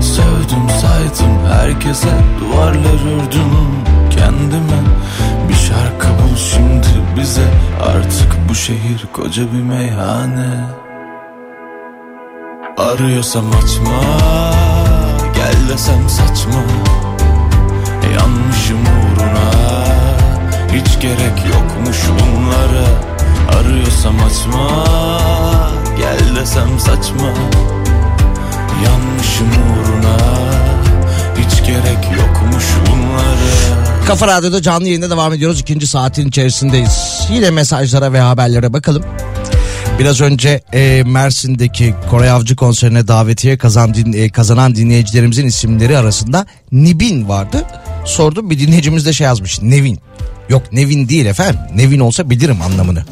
Sevdim 0.00 0.68
saydım 0.80 1.46
herkese 1.52 2.10
Duvarlar 2.40 3.14
ördüm 3.14 3.52
kendime 4.10 4.82
şarkı 5.72 6.08
bul 6.08 6.36
şimdi 6.36 6.86
bize. 7.16 7.48
Artık 7.82 8.48
bu 8.48 8.54
şehir 8.54 9.06
koca 9.12 9.42
bir 9.52 9.62
meyhane. 9.62 10.66
Arıyorsam 12.78 13.44
açma 13.46 14.00
Gel 15.34 15.68
desem 15.72 16.08
saçma. 16.08 16.62
Yanmışım 18.14 18.80
uğruna 18.80 19.50
Hiç 20.72 21.00
gerek 21.00 21.38
yokmuş 21.54 21.98
bunlara. 22.08 22.86
Arıyorsam 23.58 24.16
açma 24.16 24.86
Gel 25.96 26.36
desem 26.36 26.78
saçma. 26.78 27.28
Yanmışım 28.84 29.48
uğruna 29.48 30.16
Hiç 31.38 31.66
gerek 31.66 32.18
yokmuş 32.18 32.64
bunlara 32.86 33.91
Kafa 34.06 34.26
Radyo'da 34.26 34.62
canlı 34.62 34.86
yayında 34.86 35.10
devam 35.10 35.32
ediyoruz. 35.32 35.60
İkinci 35.60 35.86
saatin 35.86 36.28
içerisindeyiz. 36.28 37.20
Yine 37.32 37.50
mesajlara 37.50 38.12
ve 38.12 38.20
haberlere 38.20 38.72
bakalım. 38.72 39.04
Biraz 39.98 40.20
önce 40.20 40.60
e, 40.72 41.02
Mersin'deki 41.06 41.94
Koray 42.10 42.30
Avcı 42.30 42.56
konserine 42.56 43.08
davetiye 43.08 43.58
kazan, 43.58 43.94
din, 43.94 44.12
e, 44.12 44.30
kazanan 44.30 44.74
dinleyicilerimizin 44.74 45.46
isimleri 45.46 45.98
arasında 45.98 46.46
Nibin 46.72 47.28
vardı. 47.28 47.64
Sordum 48.04 48.50
bir 48.50 48.58
dinleyicimiz 48.58 49.06
de 49.06 49.12
şey 49.12 49.24
yazmış 49.24 49.62
Nevin. 49.62 49.98
Yok 50.48 50.72
Nevin 50.72 51.08
değil 51.08 51.26
efendim. 51.26 51.60
Nevin 51.74 52.00
olsa 52.00 52.30
bilirim 52.30 52.62
anlamını. 52.62 53.04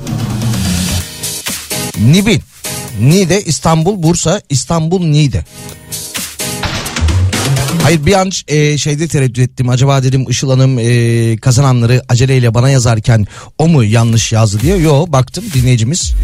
Nibin. 1.99 2.43
Niğde, 3.01 3.43
İstanbul, 3.43 4.03
Bursa, 4.03 4.41
İstanbul, 4.49 5.05
Niğde. 5.05 5.45
Hayır 7.83 8.07
bir 8.07 8.13
an 8.13 8.31
e, 8.49 8.79
şeyde 8.79 9.09
tereddüt 9.09 9.39
ettim. 9.39 9.69
Acaba 9.69 10.03
dedim 10.03 10.27
Işıl 10.29 10.51
Hanım 10.51 10.79
e, 10.79 11.37
kazananları 11.37 12.03
aceleyle 12.09 12.55
bana 12.55 12.71
yazarken 12.71 13.27
o 13.59 13.69
mu 13.69 13.85
yanlış 13.85 14.33
yazdı 14.33 14.61
diye. 14.61 14.77
Yo 14.77 15.07
baktım 15.09 15.45
dinleyicimiz 15.55 16.15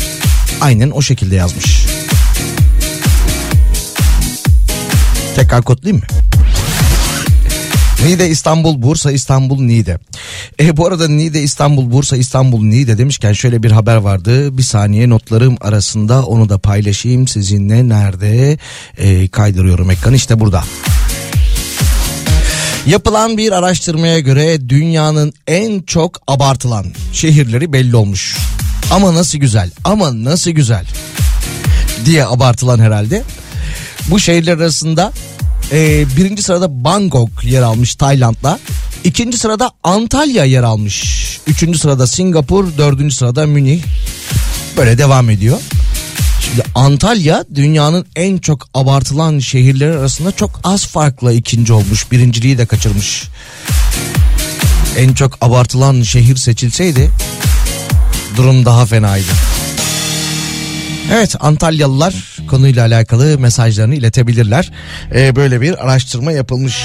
aynen 0.60 0.90
o 0.90 1.02
şekilde 1.02 1.34
yazmış. 1.34 1.86
Tekrar 5.36 5.62
kodlayayım 5.62 6.02
mı? 6.02 6.06
Niğde 8.04 8.28
İstanbul 8.28 8.82
Bursa 8.82 9.12
İstanbul 9.12 9.62
Niğde. 9.62 9.98
E, 10.60 10.76
bu 10.76 10.86
arada 10.86 11.08
Niğde 11.08 11.42
İstanbul 11.42 11.90
Bursa 11.92 12.16
İstanbul 12.16 12.64
Niğde 12.64 12.98
demişken 12.98 13.32
şöyle 13.32 13.62
bir 13.62 13.70
haber 13.70 13.96
vardı. 13.96 14.58
Bir 14.58 14.62
saniye 14.62 15.08
notlarım 15.08 15.56
arasında 15.60 16.26
onu 16.26 16.48
da 16.48 16.58
paylaşayım 16.58 17.28
sizinle. 17.28 17.88
Nerede? 17.88 18.58
E, 18.98 19.28
kaydırıyorum 19.28 19.90
ekranı 19.90 20.16
işte 20.16 20.40
burada. 20.40 20.64
Yapılan 22.86 23.36
bir 23.36 23.52
araştırmaya 23.52 24.20
göre 24.20 24.68
dünyanın 24.68 25.32
en 25.46 25.82
çok 25.82 26.20
abartılan 26.26 26.86
şehirleri 27.12 27.72
belli 27.72 27.96
olmuş. 27.96 28.36
Ama 28.90 29.14
nasıl 29.14 29.38
güzel 29.38 29.70
ama 29.84 30.24
nasıl 30.24 30.50
güzel 30.50 30.86
diye 32.04 32.26
abartılan 32.26 32.78
herhalde. 32.78 33.22
Bu 34.10 34.20
şehirler 34.20 34.56
arasında 34.56 35.12
e, 35.72 36.04
birinci 36.16 36.42
sırada 36.42 36.84
Bangkok 36.84 37.44
yer 37.44 37.62
almış 37.62 37.94
Tayland'la. 37.94 38.58
İkinci 39.04 39.38
sırada 39.38 39.70
Antalya 39.84 40.44
yer 40.44 40.62
almış. 40.62 41.26
Üçüncü 41.46 41.78
sırada 41.78 42.06
Singapur, 42.06 42.78
dördüncü 42.78 43.14
sırada 43.14 43.46
Münih. 43.46 43.82
Böyle 44.76 44.98
devam 44.98 45.30
ediyor. 45.30 45.58
Antalya 46.74 47.44
dünyanın 47.54 48.06
en 48.16 48.38
çok 48.38 48.68
abartılan 48.74 49.38
şehirleri 49.38 49.98
arasında 49.98 50.32
çok 50.32 50.60
az 50.64 50.86
farkla 50.86 51.32
ikinci 51.32 51.72
olmuş. 51.72 52.12
Birinciliği 52.12 52.58
de 52.58 52.66
kaçırmış. 52.66 53.24
En 54.98 55.12
çok 55.12 55.38
abartılan 55.40 56.02
şehir 56.02 56.36
seçilseydi 56.36 57.10
durum 58.36 58.64
daha 58.64 58.86
fenaydı. 58.86 59.32
Evet 61.12 61.34
Antalyalılar 61.40 62.14
konuyla 62.50 62.86
alakalı 62.86 63.38
mesajlarını 63.38 63.94
iletebilirler. 63.94 64.72
Ee, 65.14 65.36
böyle 65.36 65.60
bir 65.60 65.84
araştırma 65.84 66.32
yapılmış. 66.32 66.82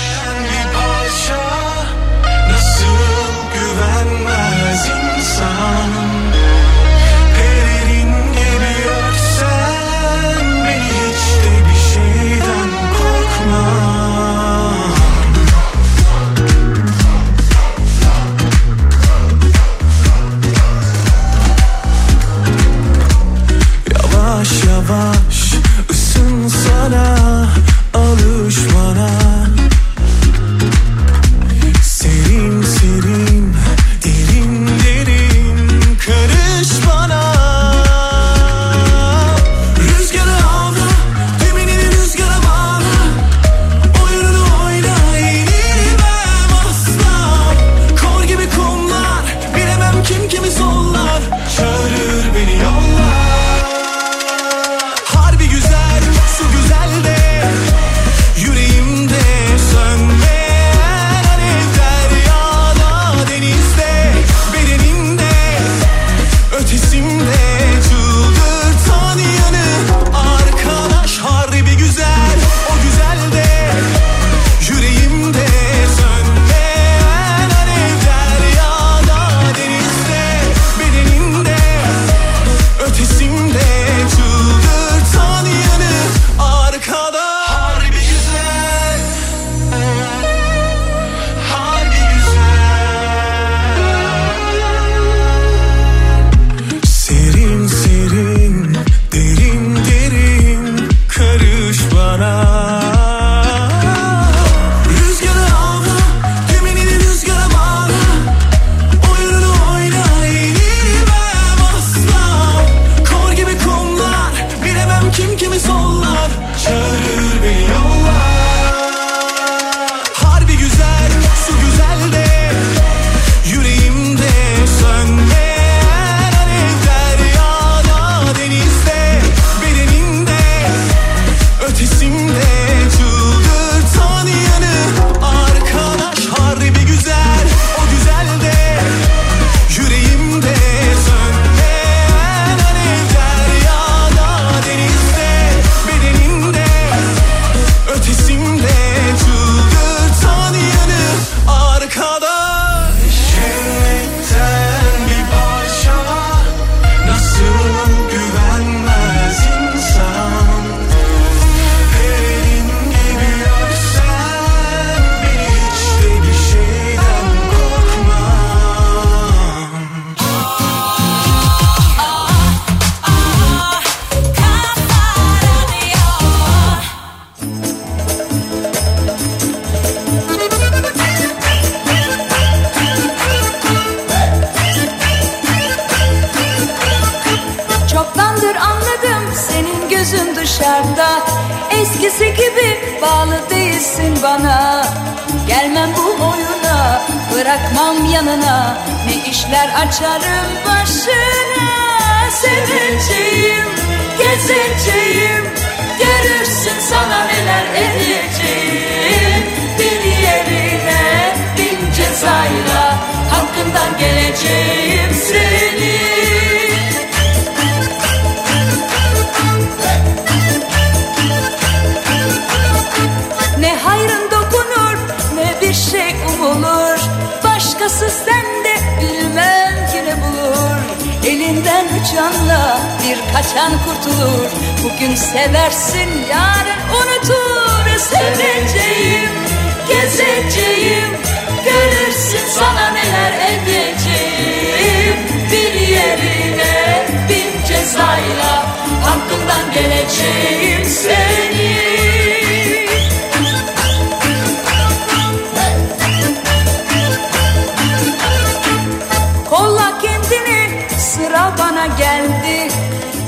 Geldi. 262.01 262.73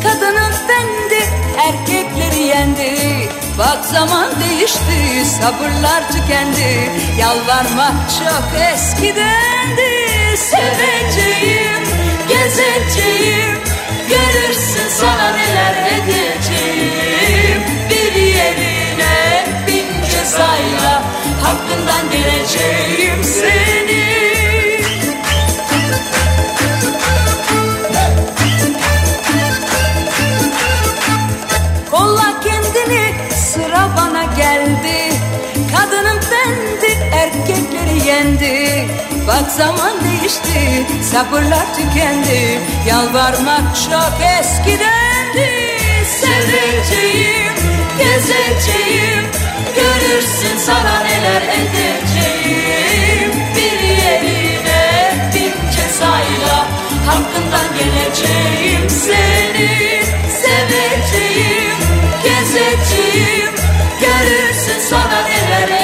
Kadının 0.03 0.53
bendi 0.69 1.21
erkekleri 1.67 2.43
yendi. 2.43 2.93
Bak 3.57 3.85
zaman 3.85 4.29
değişti 4.39 5.25
sabırlar 5.41 6.07
tükendi. 6.11 6.91
Yalvarmak 7.19 7.93
çok 8.19 8.61
eskidendi 8.73 9.93
Seveceğim 10.37 11.83
gezeceğim. 12.27 13.57
Görürsün 14.09 14.89
sana 14.99 15.31
neler 15.31 15.75
edeceğim. 15.91 17.61
Bir 17.89 18.21
yerine 18.21 19.45
bin 19.67 20.09
cezayla 20.11 21.03
Hakkından 21.43 22.11
geleceğim. 22.11 23.23
Seni 23.23 23.62
yendi 38.13 38.87
Bak 39.27 39.51
zaman 39.51 39.93
değişti 40.03 40.85
sabırlar 41.01 41.65
tükendi. 41.75 42.59
Yalvarmak 42.87 43.75
çok 43.75 44.13
eskidendi. 44.39 45.49
Seveceğim 46.21 47.53
gezeceğim. 47.97 49.25
Görürsün 49.75 50.57
sana 50.57 50.99
neler 50.99 51.41
edeceğim. 51.41 53.31
Bir 53.55 53.79
yerine 53.87 55.11
bin 55.35 55.71
cezayla 55.75 56.67
Hakkından 57.05 57.67
geleceğim. 57.77 58.89
Seni 58.89 60.03
Seveceğim, 60.41 61.77
gezeceğim. 62.23 63.53
Görürsün 64.01 64.79
sana 64.89 65.27
neler 65.27 65.63
edeceğim 65.63 65.82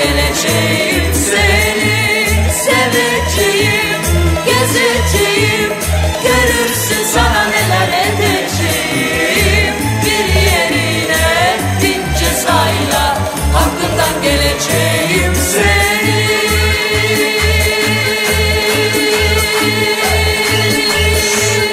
Hakkından 0.00 0.16
geleceğim 0.16 1.14
seni 1.14 1.59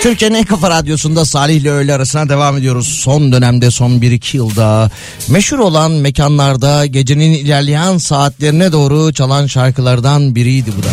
Türkiye'nin 0.07 0.35
en 0.35 0.45
kafa 0.45 0.69
radyosunda 0.69 1.25
Salih 1.25 1.55
ile 1.55 1.71
öğle 1.71 1.93
arasına 1.93 2.29
devam 2.29 2.57
ediyoruz. 2.57 2.87
Son 2.87 3.31
dönemde 3.31 3.71
son 3.71 3.91
1-2 3.91 4.37
yılda 4.37 4.91
meşhur 5.27 5.59
olan 5.59 5.91
mekanlarda 5.91 6.85
gecenin 6.85 7.31
ilerleyen 7.31 7.97
saatlerine 7.97 8.71
doğru 8.71 9.13
çalan 9.13 9.47
şarkılardan 9.47 10.35
biriydi 10.35 10.71
bu 10.77 10.83
da. 10.83 10.87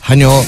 Hani 0.00 0.26
o 0.26 0.44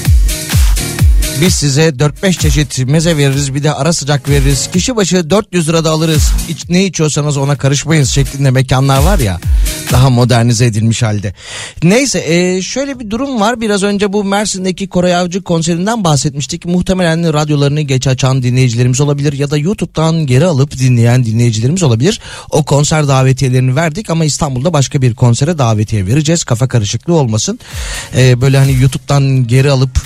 biz 1.41 1.53
size 1.55 1.87
4-5 1.87 2.39
çeşit 2.39 2.87
meze 2.87 3.17
veririz 3.17 3.55
bir 3.55 3.63
de 3.63 3.73
ara 3.73 3.93
sıcak 3.93 4.29
veririz. 4.29 4.69
Kişi 4.73 4.95
başı 4.95 5.29
400 5.29 5.69
lirada 5.69 5.91
alırız. 5.91 6.31
İç, 6.49 6.69
ne 6.69 6.85
içiyorsanız 6.85 7.37
ona 7.37 7.55
karışmayız 7.55 8.09
şeklinde 8.09 8.51
mekanlar 8.51 9.03
var 9.03 9.19
ya. 9.19 9.39
Daha 9.91 10.09
modernize 10.09 10.65
edilmiş 10.65 11.03
halde. 11.03 11.33
Neyse 11.83 12.23
e, 12.27 12.61
şöyle 12.61 12.99
bir 12.99 13.09
durum 13.09 13.41
var. 13.41 13.61
Biraz 13.61 13.83
önce 13.83 14.13
bu 14.13 14.23
Mersin'deki 14.23 14.89
Koray 14.89 15.15
Avcı 15.15 15.43
konserinden 15.43 16.03
bahsetmiştik. 16.03 16.65
Muhtemelen 16.65 17.33
radyolarını 17.33 17.81
geç 17.81 18.07
açan 18.07 18.43
dinleyicilerimiz 18.43 19.01
olabilir 19.01 19.33
ya 19.33 19.51
da 19.51 19.57
YouTube'dan 19.57 20.25
geri 20.25 20.45
alıp 20.45 20.79
dinleyen 20.79 21.25
dinleyicilerimiz 21.25 21.83
olabilir. 21.83 22.19
O 22.49 22.63
konser 22.63 23.07
davetiyelerini 23.07 23.75
verdik 23.75 24.09
ama 24.09 24.25
İstanbul'da 24.25 24.73
başka 24.73 25.01
bir 25.01 25.15
konsere 25.15 25.57
davetiye 25.57 26.07
vereceğiz. 26.07 26.43
Kafa 26.43 26.67
karışıklığı 26.67 27.13
olmasın. 27.13 27.59
E, 28.17 28.41
böyle 28.41 28.57
hani 28.57 28.73
YouTube'dan 28.73 29.47
geri 29.47 29.71
alıp 29.71 30.01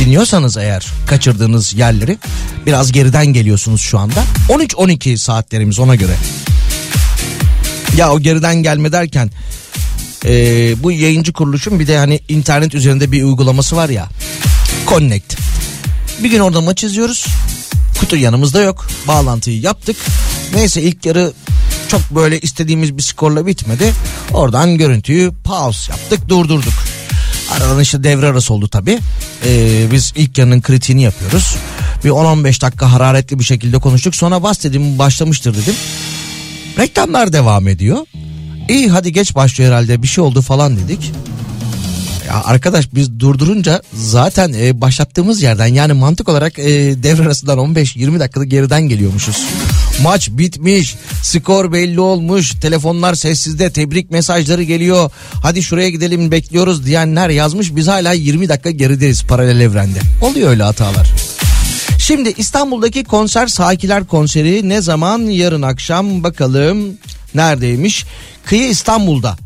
dinliyorsanız 0.00 0.56
eğer 0.56 0.86
kaçırdığınız 1.06 1.74
yerleri 1.74 2.18
biraz 2.66 2.92
geriden 2.92 3.26
geliyorsunuz 3.26 3.80
şu 3.80 3.98
anda. 3.98 4.24
13-12 4.48 5.16
saatlerimiz 5.16 5.78
ona 5.78 5.94
göre. 5.94 6.16
Ya 7.96 8.12
o 8.12 8.20
geriden 8.20 8.62
gelme 8.62 8.92
derken 8.92 9.30
e, 10.24 10.32
bu 10.82 10.92
yayıncı 10.92 11.32
kuruluşun 11.32 11.80
bir 11.80 11.86
de 11.86 11.98
hani 11.98 12.20
internet 12.28 12.74
üzerinde 12.74 13.12
bir 13.12 13.22
uygulaması 13.22 13.76
var 13.76 13.88
ya. 13.88 14.08
Connect. 14.88 15.36
Bir 16.22 16.30
gün 16.30 16.40
orada 16.40 16.60
maç 16.60 16.84
izliyoruz. 16.84 17.26
Kutu 18.00 18.16
yanımızda 18.16 18.62
yok. 18.62 18.86
Bağlantıyı 19.08 19.60
yaptık. 19.60 19.96
Neyse 20.54 20.82
ilk 20.82 21.06
yarı 21.06 21.32
çok 21.88 22.10
böyle 22.10 22.40
istediğimiz 22.40 22.96
bir 22.96 23.02
skorla 23.02 23.46
bitmedi. 23.46 23.92
Oradan 24.32 24.78
görüntüyü 24.78 25.32
pause 25.44 25.92
yaptık 25.92 26.28
durdurduk. 26.28 26.74
Aradan 27.50 27.80
işte 27.80 28.04
devre 28.04 28.26
arası 28.26 28.54
oldu 28.54 28.68
tabii. 28.68 28.98
Ee, 29.46 29.86
biz 29.92 30.12
ilk 30.16 30.38
yarının 30.38 30.60
kritiğini 30.60 31.02
yapıyoruz. 31.02 31.56
Bir 32.04 32.10
10-15 32.10 32.60
dakika 32.60 32.92
hararetli 32.92 33.38
bir 33.38 33.44
şekilde 33.44 33.78
konuştuk. 33.78 34.14
Sonra 34.16 34.42
bas 34.42 34.64
dedim 34.64 34.98
başlamıştır 34.98 35.54
dedim. 35.54 35.74
Reklamlar 36.78 37.32
devam 37.32 37.68
ediyor. 37.68 37.98
İyi 38.68 38.88
hadi 38.88 39.12
geç 39.12 39.34
başlıyor 39.34 39.70
herhalde 39.70 40.02
bir 40.02 40.06
şey 40.06 40.24
oldu 40.24 40.42
falan 40.42 40.76
dedik. 40.76 41.12
Ya 42.28 42.44
arkadaş 42.44 42.94
biz 42.94 43.20
durdurunca 43.20 43.82
zaten 43.94 44.52
e, 44.52 44.80
başlattığımız 44.80 45.42
yerden 45.42 45.66
yani 45.66 45.92
mantık 45.92 46.28
olarak 46.28 46.58
e, 46.58 46.64
devre 47.02 47.22
arasından 47.22 47.58
15-20 47.58 48.20
dakikada 48.20 48.44
geriden 48.44 48.82
geliyormuşuz. 48.82 49.44
Maç 50.02 50.28
bitmiş, 50.30 50.94
skor 51.22 51.72
belli 51.72 52.00
olmuş, 52.00 52.50
telefonlar 52.60 53.14
sessizde, 53.14 53.70
tebrik 53.70 54.10
mesajları 54.10 54.62
geliyor. 54.62 55.10
Hadi 55.42 55.62
şuraya 55.62 55.90
gidelim 55.90 56.30
bekliyoruz 56.30 56.86
diyenler 56.86 57.28
yazmış. 57.28 57.76
Biz 57.76 57.88
hala 57.88 58.12
20 58.12 58.48
dakika 58.48 58.70
gerideyiz 58.70 59.24
paralel 59.24 59.60
evrende. 59.60 59.98
Oluyor 60.22 60.50
öyle 60.50 60.62
hatalar. 60.62 61.12
Şimdi 62.06 62.34
İstanbul'daki 62.36 63.04
konser 63.04 63.46
Sakiler 63.46 64.04
konseri 64.04 64.68
ne 64.68 64.80
zaman? 64.80 65.20
Yarın 65.20 65.62
akşam 65.62 66.22
bakalım 66.22 66.98
neredeymiş? 67.34 68.06
Kıyı 68.44 68.68
İstanbul'da. 68.68 69.36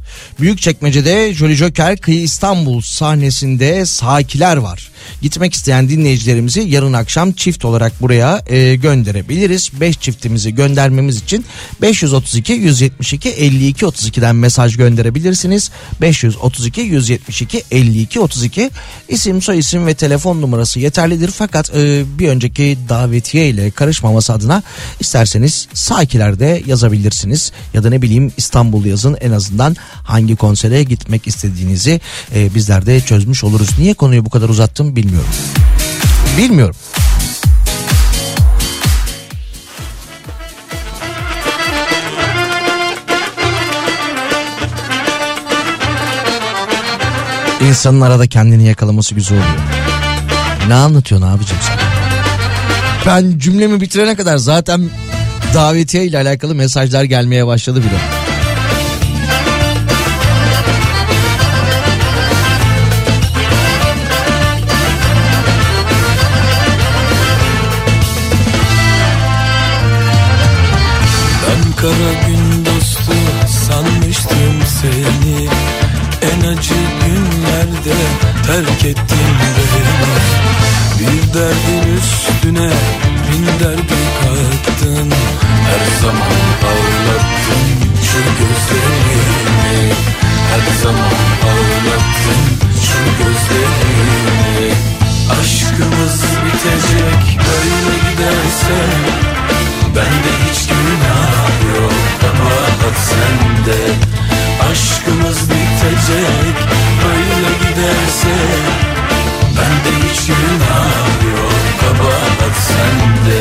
Büyükçekmece'de 0.40 1.34
Jolly 1.34 1.54
Joker 1.54 1.96
Kıyı 1.96 2.22
İstanbul 2.22 2.80
sahnesinde 2.80 3.86
Sakiler 3.86 4.56
var. 4.56 4.90
Gitmek 5.22 5.54
isteyen 5.54 5.88
dinleyicilerimizi 5.88 6.60
yarın 6.60 6.92
akşam 6.92 7.32
çift 7.32 7.64
olarak 7.64 8.02
buraya 8.02 8.42
e, 8.46 8.74
gönderebiliriz. 8.74 9.70
5 9.80 9.98
çiftimizi 9.98 10.54
göndermemiz 10.54 11.16
için 11.16 11.44
532 11.82 12.52
172 12.52 13.28
52 13.28 13.84
32'den 13.84 14.36
mesaj 14.36 14.76
gönderebilirsiniz. 14.76 15.70
532 16.00 16.80
172 16.80 17.62
52 17.70 18.20
32 18.20 18.70
isim 19.08 19.42
soy 19.42 19.58
isim 19.58 19.86
ve 19.86 19.94
telefon 19.94 20.42
numarası 20.42 20.80
yeterlidir. 20.80 21.30
Fakat 21.30 21.70
e, 21.74 22.04
bir 22.18 22.28
önceki 22.28 22.78
davetiye 22.88 23.48
ile 23.48 23.70
karışmaması 23.70 24.32
adına 24.32 24.62
isterseniz 25.00 25.68
Sakilerde 25.74 26.62
yazabilirsiniz. 26.66 27.52
Ya 27.74 27.84
da 27.84 27.90
ne 27.90 28.02
bileyim 28.02 28.32
İstanbul 28.36 28.84
yazın 28.84 29.16
en 29.20 29.30
azından 29.30 29.76
hangi 30.02 30.36
konsere 30.36 30.82
gitmek 30.82 31.26
istediğinizi 31.26 32.00
e, 32.34 32.54
bizler 32.54 32.86
de 32.86 33.00
çözmüş 33.00 33.44
oluruz. 33.44 33.68
Niye 33.78 33.94
konuyu 33.94 34.24
bu 34.24 34.30
kadar 34.30 34.48
uzattım 34.48 34.96
bilmiyorum. 34.96 35.28
Bilmiyorum. 36.38 36.76
İnsanın 47.68 48.00
arada 48.00 48.26
kendini 48.26 48.66
yakalaması 48.66 49.14
güzel 49.14 49.38
oluyor. 49.38 49.52
Ne 50.68 50.74
anlatıyorsun 50.74 51.26
abicim 51.28 51.56
sen? 51.66 51.78
Ben 53.06 53.38
cümlemi 53.38 53.80
bitirene 53.80 54.16
kadar 54.16 54.36
zaten 54.36 54.90
davetiye 55.54 56.04
ile 56.04 56.18
alakalı 56.18 56.54
mesajlar 56.54 57.04
gelmeye 57.04 57.46
başladı 57.46 57.80
bile. 57.80 58.19
Kara 71.80 72.12
gün 72.26 72.64
dostu 72.64 73.12
sanmıştım 73.46 74.56
seni. 74.80 75.48
En 76.22 76.48
acı 76.48 76.74
günlerde 77.04 77.96
terk 78.46 78.84
ettin 78.84 79.30
beni. 79.56 79.82
Bir 80.98 81.34
derdin 81.34 81.96
üstüne 81.96 82.70
bin 83.26 83.46
derdi 83.46 84.00
kattın. 84.20 85.10
Her 85.66 86.00
zaman 86.02 86.40
ağlattın 86.70 87.66
şu 88.02 88.18
gözlerimi. 88.38 89.92
Her 90.50 90.82
zaman 90.82 91.12
ağlattın 91.50 92.42
şu 92.86 93.24
gözlerimi. 93.24 94.74
Aşkımız 95.30 96.22
bitecek 96.44 97.38
böyle 97.38 98.10
giderse 98.10 98.80
Bende 99.96 100.50
hiç 100.50 100.66
günah 100.68 101.39
kabahat 102.20 102.96
sende. 103.10 103.80
Aşkımız 104.70 105.50
bitecek 105.50 106.56
böyle 107.04 107.50
giderse. 107.62 108.36
Bende 109.56 109.96
hiç 110.06 110.26
günah 110.26 111.06
yok 111.34 111.64
kabahat 111.80 112.56
sende. 112.68 113.40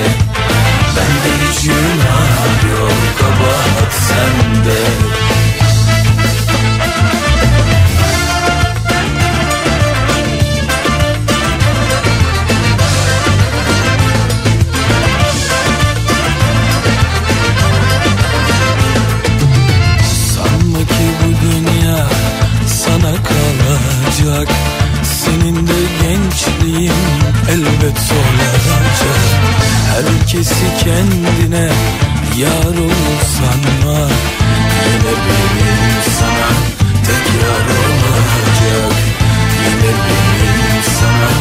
Bende 0.95 1.31
hiç 1.45 1.63
günah 1.63 2.71
yok 2.71 2.99
kabahat 3.19 3.93
sende 3.93 5.08
kalacak 24.19 24.47
Senin 25.03 25.67
de 25.67 25.79
gençliğin 26.01 26.93
elbet 27.49 27.99
solacak 27.99 28.61
Herkesi 29.89 30.65
kendine 30.83 31.69
yar 32.37 32.77
olur 32.77 33.19
sanma 33.37 33.99
Yine 34.85 35.13
benim 35.25 36.03
sana 36.19 36.49
tek 37.05 37.25
yar 37.41 37.65
olacak. 37.79 38.97
Yine 39.65 39.91
benim 40.05 40.83
sana 40.99 41.31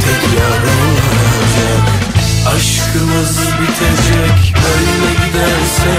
tek 0.00 0.38
yar 0.38 0.62
olacak. 0.62 1.86
Aşkımız 2.46 3.38
bitecek 3.38 4.54
böyle 4.54 5.12
giderse 5.12 5.96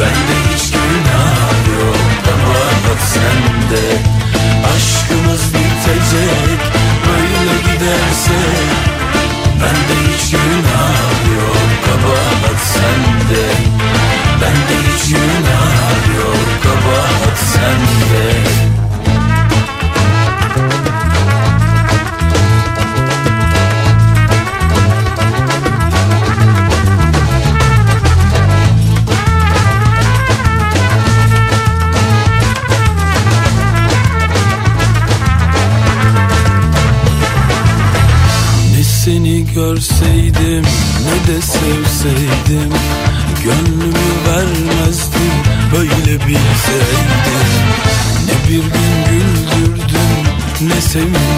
Bende 0.00 0.54
hiç 0.54 0.70
günah 0.70 1.80
yok. 1.80 1.96
Kabahat 2.24 3.00
sende 3.14 4.23
Aşkımız 4.72 5.54
bitecek 5.54 6.60
böyle 7.06 7.54
giderse 7.60 8.40
Bende 9.60 9.96
hiç 10.08 10.30
günah 10.30 11.00
yok. 11.36 11.56
Kabahat 11.86 12.60
sende 12.60 13.44
Bende 14.40 14.76
hiç 14.88 15.08
günah 15.08 16.16
yok. 16.18 16.62
Kabahat 16.62 17.38
sende 17.38 18.43
ne 50.94 51.00
sevindirdin 51.00 51.33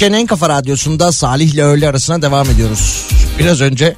Türkiye'nin 0.00 0.22
en 0.22 0.26
kafa 0.26 0.48
radyosunda 0.48 1.12
Salih 1.12 1.54
ile 1.54 1.62
öğle 1.62 1.88
arasına 1.88 2.22
devam 2.22 2.50
ediyoruz. 2.50 3.06
Biraz 3.38 3.60
önce 3.60 3.94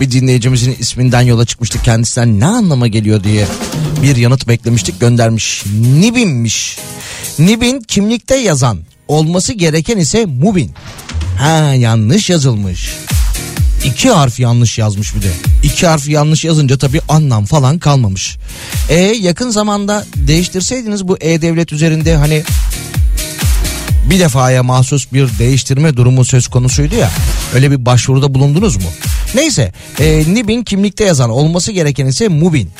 bir 0.00 0.10
dinleyicimizin 0.10 0.76
isminden 0.78 1.20
yola 1.20 1.44
çıkmıştık. 1.44 1.84
Kendisinden 1.84 2.40
ne 2.40 2.46
anlama 2.46 2.86
geliyor 2.86 3.24
diye 3.24 3.46
bir 4.02 4.16
yanıt 4.16 4.48
beklemiştik 4.48 5.00
göndermiş. 5.00 5.64
Nibin'miş. 6.00 6.78
Nibin 7.38 7.80
kimlikte 7.80 8.36
yazan 8.36 8.78
olması 9.08 9.52
gereken 9.52 9.98
ise 9.98 10.26
Mubin. 10.26 10.72
Ha 11.38 11.74
yanlış 11.74 12.30
yazılmış. 12.30 12.90
İki 13.84 14.10
harf 14.10 14.40
yanlış 14.40 14.78
yazmış 14.78 15.14
bir 15.14 15.22
de. 15.22 15.30
İki 15.62 15.86
harf 15.86 16.08
yanlış 16.08 16.44
yazınca 16.44 16.78
tabii 16.78 17.00
anlam 17.08 17.44
falan 17.44 17.78
kalmamış. 17.78 18.36
E 18.88 18.94
yakın 19.00 19.50
zamanda 19.50 20.04
değiştirseydiniz 20.16 21.08
bu 21.08 21.16
E-Devlet 21.20 21.72
üzerinde 21.72 22.16
hani 22.16 22.42
bir 24.10 24.20
defaya 24.20 24.62
mahsus 24.62 25.12
bir 25.12 25.38
değiştirme 25.38 25.96
durumu 25.96 26.24
söz 26.24 26.48
konusuydu 26.48 26.94
ya. 26.94 27.10
Öyle 27.54 27.70
bir 27.70 27.86
başvuruda 27.86 28.34
bulundunuz 28.34 28.76
mu? 28.76 28.88
Neyse 29.34 29.72
e, 30.00 30.24
NİB'in 30.34 30.62
kimlikte 30.62 31.04
yazan 31.04 31.30
olması 31.30 31.72
gereken 31.72 32.06
ise 32.06 32.28
MUBIN. 32.28 32.70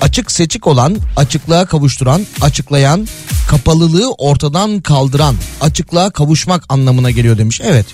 Açık 0.00 0.32
seçik 0.32 0.66
olan, 0.66 0.96
açıklığa 1.16 1.66
kavuşturan, 1.66 2.26
açıklayan, 2.40 3.08
kapalılığı 3.48 4.12
ortadan 4.12 4.80
kaldıran, 4.80 5.36
açıklığa 5.60 6.10
kavuşmak 6.10 6.64
anlamına 6.68 7.10
geliyor 7.10 7.38
demiş. 7.38 7.60
Evet 7.64 7.86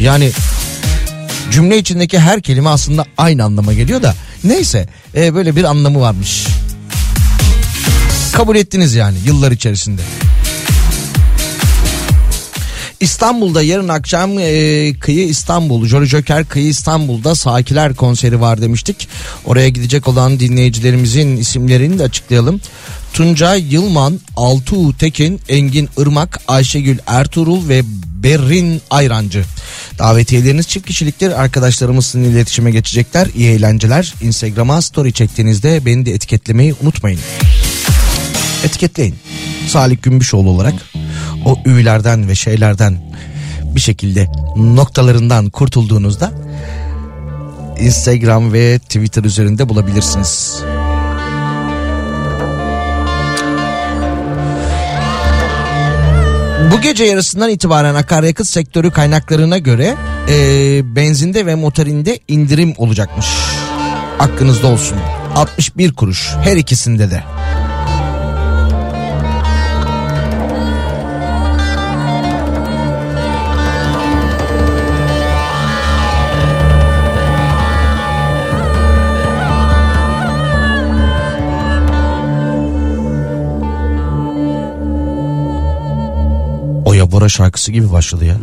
yani 0.00 0.30
cümle 1.50 1.78
içindeki 1.78 2.18
her 2.18 2.42
kelime 2.42 2.68
aslında 2.68 3.04
aynı 3.18 3.44
anlama 3.44 3.72
geliyor 3.72 4.02
da 4.02 4.14
neyse 4.44 4.88
e, 5.16 5.34
böyle 5.34 5.56
bir 5.56 5.64
anlamı 5.64 6.00
varmış. 6.00 6.46
Kabul 8.32 8.56
ettiniz 8.56 8.94
yani 8.94 9.18
yıllar 9.26 9.52
içerisinde. 9.52 10.02
İstanbul'da 13.00 13.62
yarın 13.62 13.88
akşam 13.88 14.38
e, 14.38 14.92
Kıyı 15.00 15.28
İstanbul, 15.28 15.86
Jolly 15.86 16.06
Joker 16.06 16.44
Kıyı 16.44 16.66
İstanbul'da 16.66 17.34
Sakiler 17.34 17.94
konseri 17.94 18.40
var 18.40 18.62
demiştik. 18.62 19.08
Oraya 19.44 19.68
gidecek 19.68 20.08
olan 20.08 20.40
dinleyicilerimizin 20.40 21.36
isimlerini 21.36 21.98
de 21.98 22.02
açıklayalım. 22.02 22.60
Tuncay 23.12 23.74
Yılman, 23.74 24.20
Altuğ 24.36 24.96
Tekin, 24.98 25.40
Engin 25.48 25.88
Irmak, 25.98 26.40
Ayşegül 26.48 26.98
Ertuğrul 27.06 27.68
ve 27.68 27.82
Berrin 28.22 28.82
Ayrancı. 28.90 29.44
Davetiyeleriniz 29.98 30.68
çift 30.68 30.86
kişiliktir. 30.86 31.40
Arkadaşlarımız 31.40 32.06
sizinle 32.06 32.28
iletişime 32.28 32.70
geçecekler. 32.70 33.28
İyi 33.36 33.50
eğlenceler. 33.50 34.14
Instagram'a 34.22 34.82
story 34.82 35.12
çektiğinizde 35.12 35.86
beni 35.86 36.06
de 36.06 36.12
etiketlemeyi 36.12 36.74
unutmayın. 36.82 37.20
Etiketleyin. 38.64 39.14
Salih 39.68 39.96
Gümbüşoğlu 40.02 40.50
olarak 40.50 40.74
o 41.44 41.58
üylerden 41.64 42.28
ve 42.28 42.34
şeylerden 42.34 42.98
bir 43.74 43.80
şekilde 43.80 44.28
noktalarından 44.56 45.50
kurtulduğunuzda 45.50 46.32
Instagram 47.80 48.52
ve 48.52 48.78
Twitter 48.78 49.24
üzerinde 49.24 49.68
bulabilirsiniz. 49.68 50.62
Bu 56.72 56.80
gece 56.80 57.04
yarısından 57.04 57.50
itibaren 57.50 57.94
akaryakıt 57.94 58.46
sektörü 58.46 58.90
kaynaklarına 58.90 59.58
göre 59.58 59.96
e, 60.28 60.96
benzinde 60.96 61.46
ve 61.46 61.54
motorinde 61.54 62.18
indirim 62.28 62.74
olacakmış. 62.76 63.26
Aklınızda 64.18 64.66
olsun. 64.66 64.98
61 65.34 65.92
kuruş 65.92 66.30
her 66.44 66.56
ikisinde 66.56 67.10
de. 67.10 67.22
Bora 87.20 87.28
şarkısı 87.28 87.72
gibi 87.72 87.92
başladı 87.92 88.24
ya. 88.24 88.36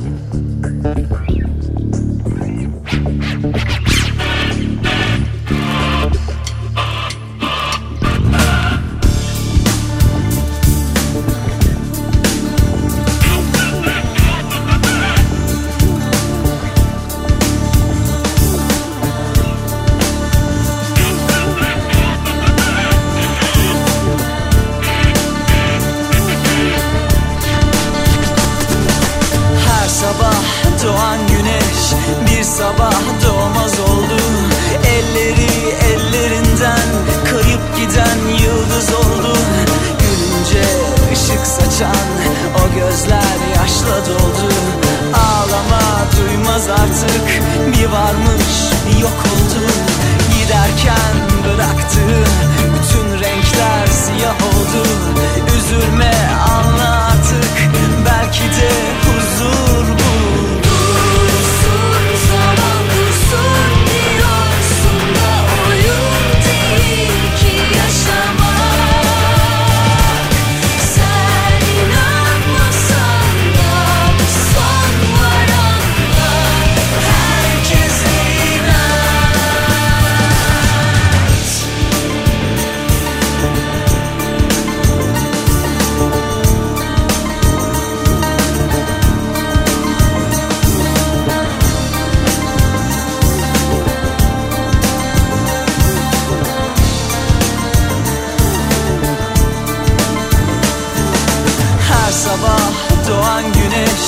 Doğan 103.09 103.43
güneş 103.43 104.05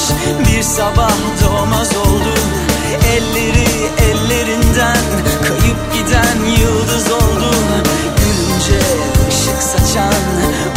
bir 0.48 0.64
sabah 0.64 1.12
doğmaz 1.44 1.96
oldu. 1.96 2.34
Elleri 3.16 3.70
ellerinden 4.10 4.98
kayıp 5.48 5.94
giden 5.94 6.46
yıldız 6.62 7.12
oldu. 7.12 7.52
Gülünce 8.18 8.82
ışık 9.30 9.64
saçan 9.64 10.14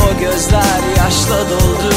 o 0.07 0.21
gözler 0.21 0.81
yaşla 0.97 1.51
doldu. 1.51 1.95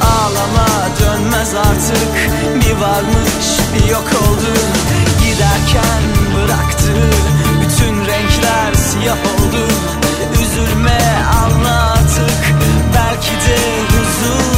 Ağlama 0.00 0.68
dönmez 1.00 1.54
artık 1.54 2.14
bir 2.54 2.76
varmış 2.80 3.46
bir 3.74 3.90
yok 3.90 4.08
oldu. 4.22 4.52
Giderken 5.22 6.02
bıraktı 6.36 6.92
bütün 7.62 8.06
renkler 8.06 8.74
siyah 8.74 9.16
oldu. 9.16 9.64
Üzülme 10.42 11.00
anla 11.42 11.92
artık 11.92 12.54
belki 12.94 13.30
de 13.30 13.58
huzur 13.88 14.57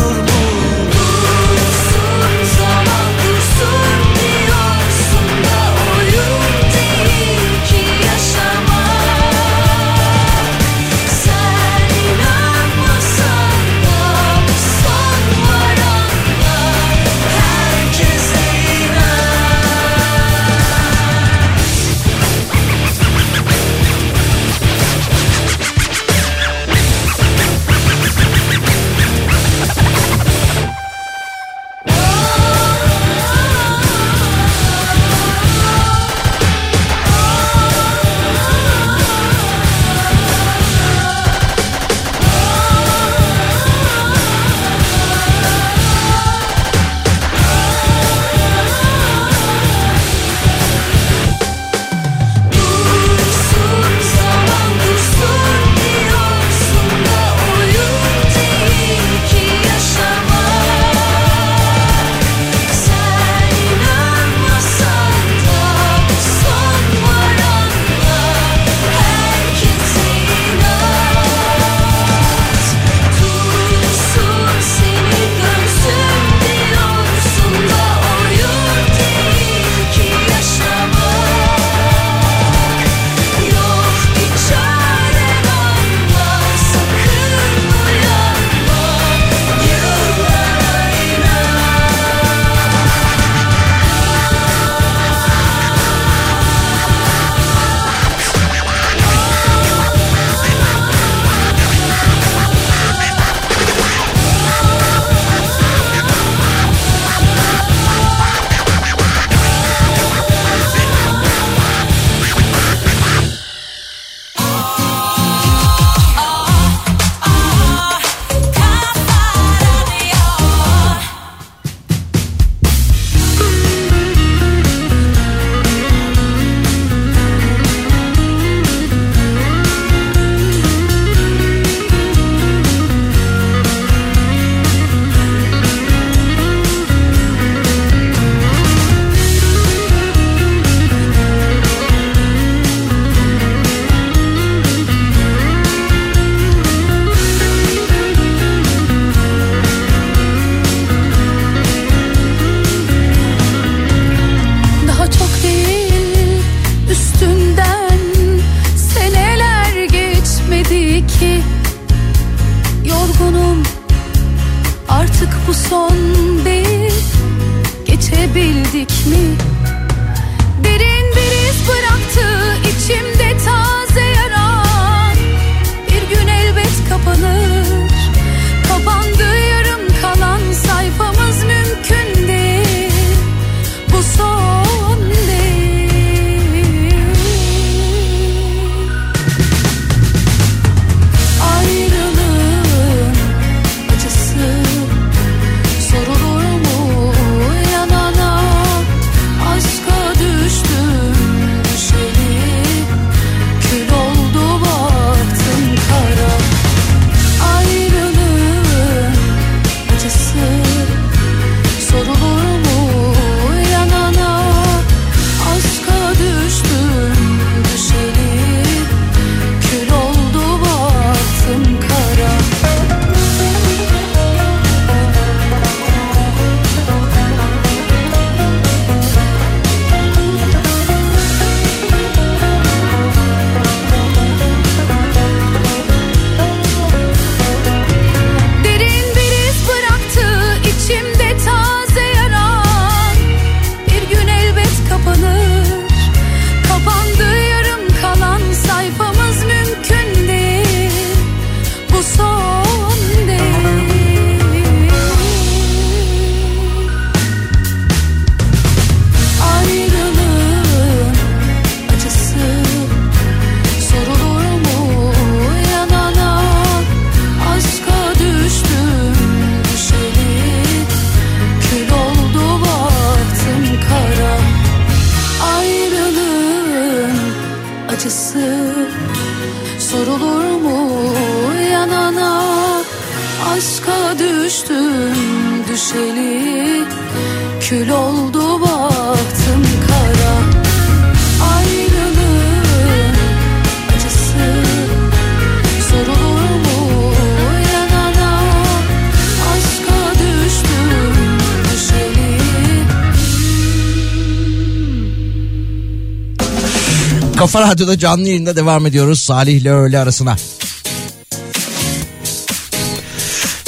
Kafa 307.52 307.68
Radyo'da 307.68 307.98
canlı 307.98 308.28
yayında 308.28 308.56
devam 308.56 308.86
ediyoruz 308.86 309.20
Salih 309.20 309.60
ile 309.60 309.72
öğle 309.72 309.98
arasına. 309.98 310.36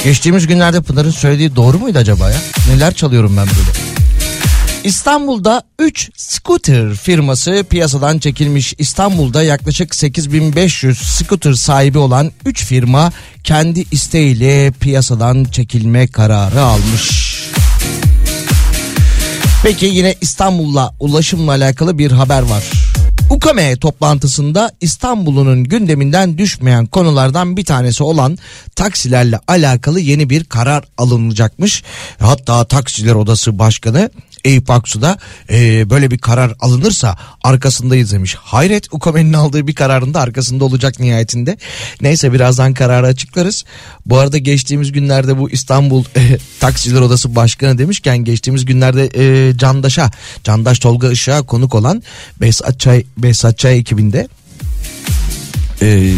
Geçtiğimiz 0.04 0.46
günlerde 0.46 0.80
Pınar'ın 0.80 1.10
söylediği 1.10 1.56
doğru 1.56 1.78
muydu 1.78 1.98
acaba 1.98 2.30
ya? 2.30 2.36
Neler 2.68 2.94
çalıyorum 2.94 3.36
ben 3.36 3.46
böyle? 3.46 3.78
İstanbul'da 4.84 5.62
3 5.78 6.10
scooter 6.16 6.94
firması 6.94 7.64
piyasadan 7.70 8.18
çekilmiş. 8.18 8.74
İstanbul'da 8.78 9.42
yaklaşık 9.42 9.94
8500 9.94 10.98
scooter 10.98 11.52
sahibi 11.52 11.98
olan 11.98 12.32
3 12.44 12.64
firma 12.64 13.12
kendi 13.44 13.84
isteğiyle 13.90 14.70
piyasadan 14.80 15.44
çekilme 15.44 16.06
kararı 16.06 16.62
almış. 16.62 17.32
Peki 19.62 19.86
yine 19.86 20.14
İstanbul'la 20.20 20.94
ulaşımla 21.00 21.50
alakalı 21.52 21.98
bir 21.98 22.10
haber 22.10 22.42
var. 22.42 22.91
UKME 23.32 23.76
toplantısında 23.76 24.70
İstanbul'un 24.80 25.64
gündeminden 25.64 26.38
düşmeyen 26.38 26.86
konulardan 26.86 27.56
bir 27.56 27.64
tanesi 27.64 28.04
olan 28.04 28.38
taksilerle 28.76 29.38
alakalı 29.48 30.00
yeni 30.00 30.30
bir 30.30 30.44
karar 30.44 30.84
alınacakmış. 30.98 31.82
Hatta 32.18 32.64
Taksiler 32.64 33.14
Odası 33.14 33.58
Başkanı 33.58 34.10
Eyüp 34.44 34.70
Aksu 34.70 35.02
da 35.02 35.18
e, 35.50 35.90
böyle 35.90 36.10
bir 36.10 36.18
karar 36.18 36.54
alınırsa 36.60 37.16
arkasındayız 37.42 38.12
demiş. 38.12 38.34
Hayret 38.34 38.94
UKME'nin 38.94 39.32
aldığı 39.32 39.66
bir 39.66 39.74
kararın 39.74 40.14
da 40.14 40.20
arkasında 40.20 40.64
olacak 40.64 41.00
nihayetinde. 41.00 41.56
Neyse 42.00 42.32
birazdan 42.32 42.74
kararı 42.74 43.06
açıklarız. 43.06 43.64
Bu 44.06 44.18
arada 44.18 44.38
geçtiğimiz 44.38 44.92
günlerde 44.92 45.38
bu 45.38 45.50
İstanbul 45.50 46.04
e, 46.16 46.38
Taksiler 46.60 47.00
Odası 47.00 47.36
Başkanı 47.36 47.78
demişken 47.78 48.18
geçtiğimiz 48.18 48.64
günlerde 48.64 49.10
e, 49.14 49.56
Candaş'a, 49.56 50.10
Candaş 50.44 50.78
Tolga 50.78 51.10
Işık'a 51.10 51.42
konuk 51.42 51.74
olan 51.74 52.02
Behzat 52.40 52.80
Çay, 52.80 53.04
Behzat 53.18 53.58
Çay 53.58 53.78
ekibinde 53.78 54.28
e, 55.82 56.14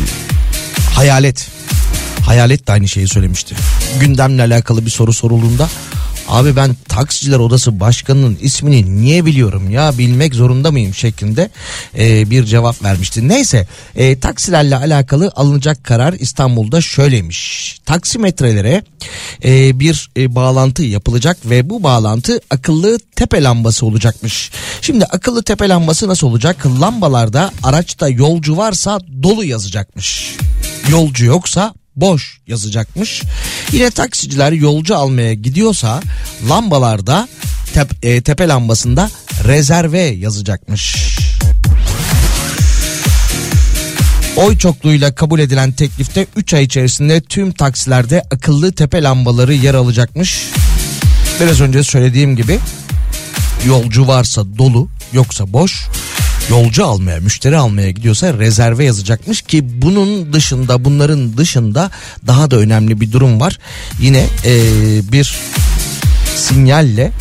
Hayalet 0.95 1.49
Hayalet 2.27 2.67
de 2.67 2.73
aynı 2.73 2.89
şeyi 2.89 3.09
söylemişti. 3.09 3.55
Gündemle 4.01 4.43
alakalı 4.43 4.87
bir 4.87 4.91
soru 4.91 5.13
sorulduğunda 5.13 5.69
abi 6.29 6.57
ben 6.57 6.77
taksiciler 6.89 7.39
odası 7.39 7.81
başkanının 7.81 8.39
ismini 8.41 9.03
niye 9.03 9.27
biliyorum 9.27 9.71
ya 9.71 9.99
bilmek 9.99 10.35
zorunda 10.35 10.71
mıyım 10.71 10.95
şeklinde 10.95 11.51
e, 11.99 12.31
bir 12.31 12.45
cevap 12.45 12.83
vermişti. 12.85 13.29
Neyse 13.29 13.67
e, 13.97 14.21
taksilerle 14.21 14.77
alakalı 14.77 15.33
alınacak 15.37 15.85
karar 15.85 16.13
İstanbul'da 16.13 16.81
şöyleymiş. 16.81 17.79
Taksimetrelere 17.87 18.83
e, 19.45 19.81
bir 19.81 20.11
e, 20.17 20.35
bağlantı 20.35 20.83
yapılacak 20.83 21.37
ve 21.45 21.71
bu 21.71 21.83
bağlantı 21.83 22.41
akıllı 22.51 22.99
tepe 23.17 23.43
lambası 23.43 23.87
olacakmış. 23.87 24.51
Şimdi 24.81 25.05
akıllı 25.05 25.43
tepe 25.43 25.69
lambası 25.69 26.09
nasıl 26.09 26.27
olacak? 26.27 26.67
Lambalarda 26.81 27.53
araçta 27.63 28.09
yolcu 28.09 28.57
varsa 28.57 29.01
dolu 29.23 29.45
yazacakmış. 29.45 30.37
Yolcu 30.91 31.25
yoksa 31.25 31.75
boş 31.97 32.39
yazacakmış. 32.47 33.23
Yine 33.73 33.91
taksiciler 33.91 34.53
yolcu 34.53 34.97
almaya 34.97 35.35
gidiyorsa 35.35 36.03
lambalarda 36.49 37.29
tep- 37.75 38.07
e, 38.07 38.23
tepe 38.23 38.49
lambasında 38.49 39.11
rezerve 39.45 40.01
yazacakmış. 40.01 40.97
Oy 44.37 44.59
çokluğuyla 44.59 45.15
kabul 45.15 45.41
edilen 45.41 45.73
teklifte 45.73 46.27
3 46.37 46.55
ay 46.55 46.65
içerisinde 46.65 47.21
tüm 47.21 47.53
taksilerde 47.53 48.23
akıllı 48.31 48.73
tepe 48.73 49.03
lambaları 49.03 49.55
yer 49.55 49.75
alacakmış. 49.75 50.43
Biraz 51.41 51.61
önce 51.61 51.83
söylediğim 51.83 52.37
gibi 52.37 52.59
yolcu 53.67 54.09
varsa 54.09 54.43
dolu 54.59 54.89
yoksa 55.13 55.53
boş 55.53 55.87
yolcu 56.51 56.87
almaya 56.87 57.21
müşteri 57.21 57.57
almaya 57.57 57.91
gidiyorsa 57.91 58.35
rezerve 58.39 58.85
yazacakmış 58.85 59.43
ki 59.43 59.83
bunun 59.83 60.33
dışında 60.33 60.85
bunların 60.85 61.37
dışında 61.37 61.91
daha 62.27 62.51
da 62.51 62.57
önemli 62.57 63.01
bir 63.01 63.13
durum 63.13 63.41
var. 63.41 63.59
Yine 64.01 64.27
eee, 64.45 64.53
bir 65.13 65.35
sinyalle 66.37 67.13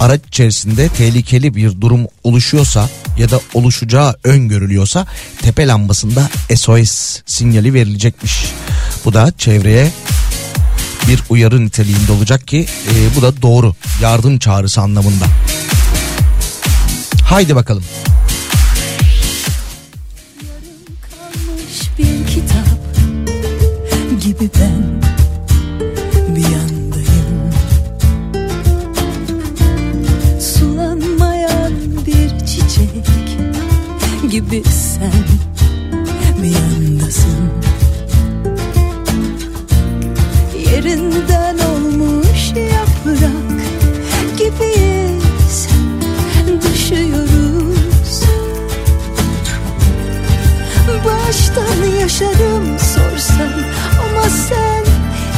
araç 0.00 0.20
içerisinde 0.28 0.88
tehlikeli 0.88 1.54
bir 1.54 1.80
durum 1.80 2.06
oluşuyorsa 2.24 2.88
ya 3.18 3.30
da 3.30 3.40
oluşacağı 3.54 4.14
öngörülüyorsa 4.24 5.06
tepe 5.42 5.66
lambasında 5.66 6.28
SOS 6.56 7.20
sinyali 7.26 7.74
verilecekmiş. 7.74 8.44
Bu 9.04 9.14
da 9.14 9.32
çevreye 9.38 9.92
bir 11.08 11.22
uyarı 11.28 11.64
niteliğinde 11.66 12.12
olacak 12.12 12.48
ki 12.48 12.66
e, 12.88 13.16
bu 13.16 13.22
da 13.22 13.42
doğru 13.42 13.74
yardım 14.02 14.38
çağrısı 14.38 14.80
anlamında. 14.80 15.24
Haydi 17.24 17.56
bakalım. 17.56 17.84
gibi 34.38 34.62
sen 34.64 35.12
bir 36.42 36.50
yandasın. 36.50 37.50
Yerinden 40.70 41.58
olmuş 41.58 42.52
yaprak 42.54 43.60
gibiyiz 44.38 45.68
Düşüyoruz. 46.62 48.22
Baştan 51.04 52.00
yaşadım 52.00 52.78
sorsan 52.78 53.52
ama 54.00 54.28
sen 54.28 54.84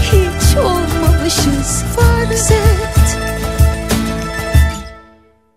hiç 0.03 0.57
olmamışız 0.57 1.83
farz 1.97 2.51
et. 2.51 3.19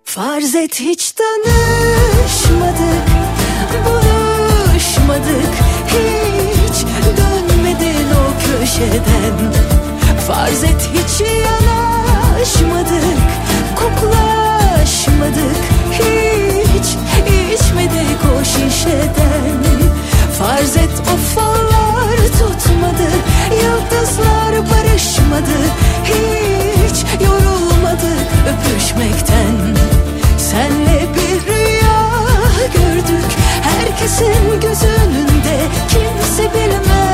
Farz 0.04 0.56
et 0.56 0.80
hiç 0.80 1.12
tanı 1.12 1.53
Farz 10.44 10.64
et 10.64 10.90
hiç 10.94 11.22
yanaşmadık 11.22 13.18
Koklaşmadık 13.76 15.58
hiç 15.92 16.88
içmedik 17.54 18.20
o 18.40 18.44
şişeden. 18.44 19.64
Farz 20.40 20.78
et 20.78 21.02
o 21.14 21.18
fallar 21.36 22.18
tutmadı 22.18 23.10
Yıldızlar 23.64 24.72
barışmadı 24.72 25.58
Hiç 26.04 27.24
yorulmadık 27.26 28.28
öpüşmekten. 28.50 29.76
Senle 30.38 31.08
bir 31.16 31.48
rüya 31.48 32.02
gördük 32.74 33.30
Herkesin 33.62 34.62
göz 34.62 34.84
önünde 34.84 35.58
Kimse 35.90 36.44
bilmez 36.54 37.13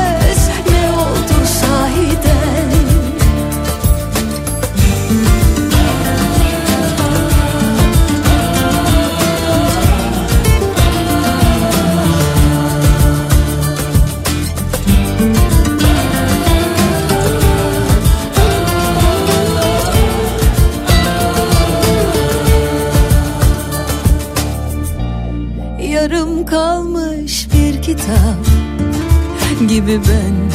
gibi 29.90 30.00
ben 30.08 30.50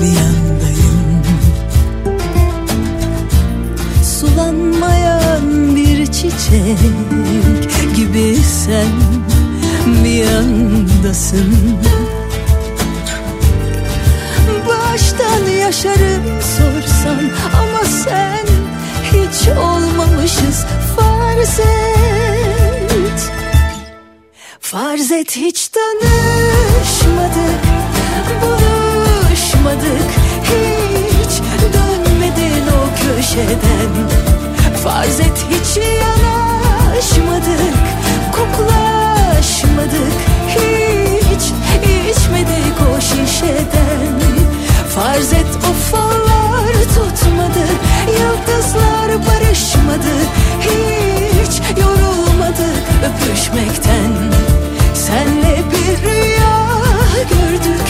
bir 0.00 0.06
yandayım. 0.06 1.22
Sulanmayan 4.04 5.76
bir 5.76 6.06
çiçek 6.06 6.76
gibi 7.96 8.36
sen 8.36 8.92
bir 10.04 10.24
yandasın. 10.24 11.78
Baştan 14.68 15.50
yaşarım 15.60 16.42
sorsan 16.42 17.20
ama 17.54 17.84
sen 17.84 18.46
hiç 19.04 19.48
olmamışız 19.58 20.66
farz 20.96 21.60
et. 21.60 23.32
Farz 24.60 25.12
et 25.12 25.36
hiç 25.36 25.68
tanışmadık 25.68 26.11
Buluşmadık 29.62 30.10
hiç 30.44 31.42
Dönmedin 31.74 32.66
o 32.66 32.80
köşeden. 32.96 33.92
Farz 34.84 35.20
et 35.20 35.46
hiç 35.50 35.76
yanaşmadık 35.76 37.74
Koklaşmadık. 38.32 40.12
Hiç 40.48 41.44
içmedik 42.10 42.76
o 42.94 43.00
şişeden. 43.00 44.20
Farz 44.94 45.32
et 45.32 45.46
o 45.68 45.72
tutmadı 46.94 47.66
Yıldızlar 48.20 49.26
barışmadı. 49.26 50.14
Hiç 50.60 51.60
yorulmadık 51.80 52.84
öpüşmekten. 53.06 54.12
Senle 54.94 55.62
bir 55.70 56.02
rüya 56.02 56.62
gördük 57.30 57.81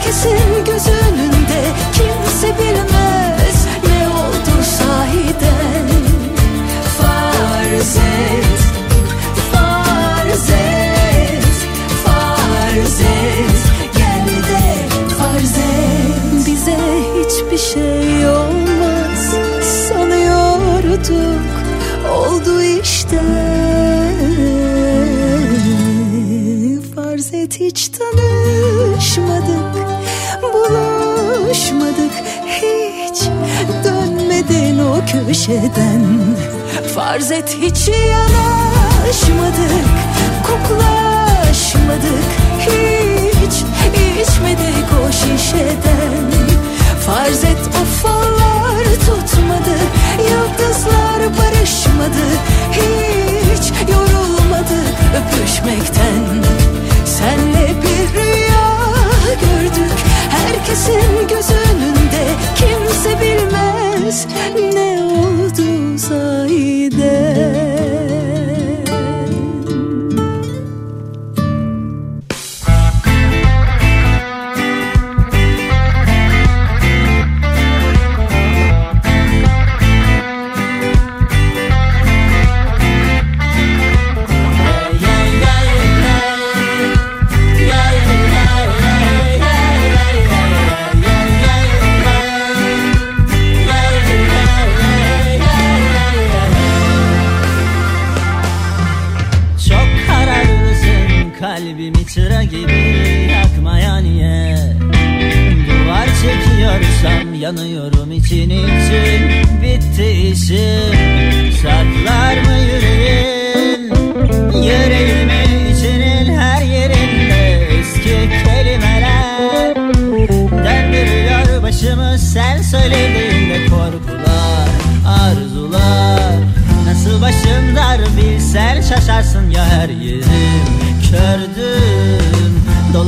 Herkesin 0.00 0.64
göz 0.64 0.86
önünde 0.86 1.62
Kimse 1.92 2.48
bilmez 2.58 3.66
ne 3.88 4.08
oldu 4.08 4.62
sahiden. 4.78 5.88
Farz 6.98 7.96
et 7.96 8.60
Farz 9.52 10.50
et 10.50 11.44
Farz 12.04 13.00
et. 13.00 13.60
Gel 13.96 14.26
de 14.26 14.88
farz 15.18 15.58
et. 15.58 16.46
Bize 16.46 16.78
hiçbir 17.18 17.58
şey 17.58 18.28
olmaz. 18.28 19.34
Sanıyorduk 19.88 21.40
Oldu 22.14 22.62
işte. 22.62 23.20
Farz 26.94 27.34
et 27.34 27.60
hiç 27.60 27.88
tanışmadık 27.88 29.89
Buluşmadık 31.50 32.12
hiç. 32.46 33.22
Dönmedin 33.84 34.78
o 34.78 35.00
köşeden. 35.06 36.02
Farz 36.94 37.30
et 37.30 37.56
hiç 37.60 37.88
yanaşmadık. 37.88 39.86
Koklaşmadık 40.46 42.28
hiç. 42.60 43.54
İçmedik 44.22 44.88
o 45.04 45.12
şişeden. 45.12 46.30
Farz 47.06 47.44
et 47.44 47.58
o 47.68 47.84
fallar 48.02 48.84
tutmadı. 48.84 49.76
Yıldızlar 50.30 51.38
barışmadı. 51.38 52.26
Hiç 52.72 53.72
yorulmadık 53.92 54.96
öpüşmekten. 55.16 56.44
Senle 57.04 57.68
bir 57.82 58.20
rüya 58.20 58.59
gördük. 59.34 59.92
Herkesin 60.30 61.28
göz 61.28 61.50
önünde 61.50 62.24
Kimse 62.54 63.20
bilmez 63.20 64.26
ne 64.74 65.04
oldu 65.04 65.98
sahiden 65.98 67.79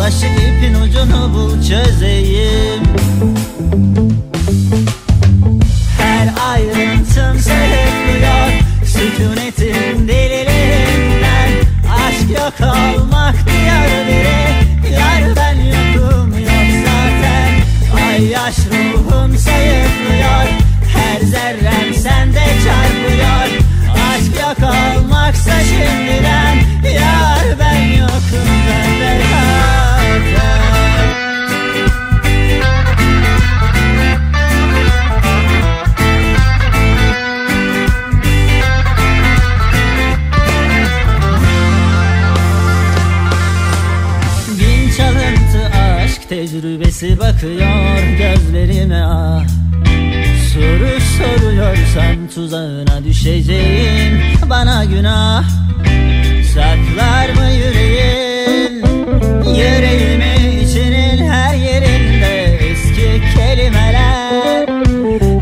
Dolaşık 0.03 0.31
ipin 0.31 0.75
ucunu 0.75 1.35
bul 1.35 1.63
çözeyim 1.63 2.83
düşeceğim 53.23 54.21
Bana 54.51 54.85
günah 54.85 55.45
saklar 56.55 57.29
mı 57.29 57.51
yüreğin 57.51 58.85
Yüreğimi 59.47 60.63
içinin 60.63 61.31
her 61.31 61.55
yerinde 61.55 62.59
eski 62.71 63.23
kelimeler 63.35 64.67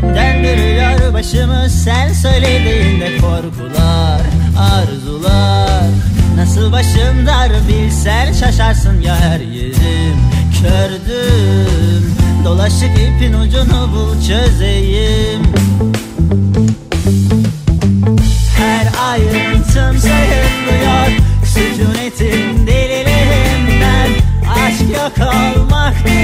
Döndürüyor 0.01 1.13
başımı. 1.13 1.69
Sen 1.69 2.13
söylediğinde 2.13 3.17
korkular, 3.17 4.21
arzular. 4.59 5.89
Nasıl 6.35 6.71
başım 6.71 7.27
dar 7.27 7.51
bilsen 7.67 8.33
şaşarsın 8.33 9.01
ya 9.01 9.15
her 9.15 9.39
yerim. 9.39 10.17
Kördüm 10.61 12.15
Dolaşık 12.45 12.91
ipin 12.97 13.33
ucunu 13.33 13.89
bul 13.93 14.27
çözeyim 14.27 15.41
ayrıntım 19.01 19.97
sayıklıyor 19.97 21.07
Sükunetin 21.45 22.67
deliliğinden 22.67 24.09
Aşk 24.49 24.81
yok 24.81 25.27
olmak 25.27 25.93
diyor 26.07 26.20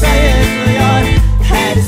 sayetmiyor 0.00 1.04
her 1.48 1.87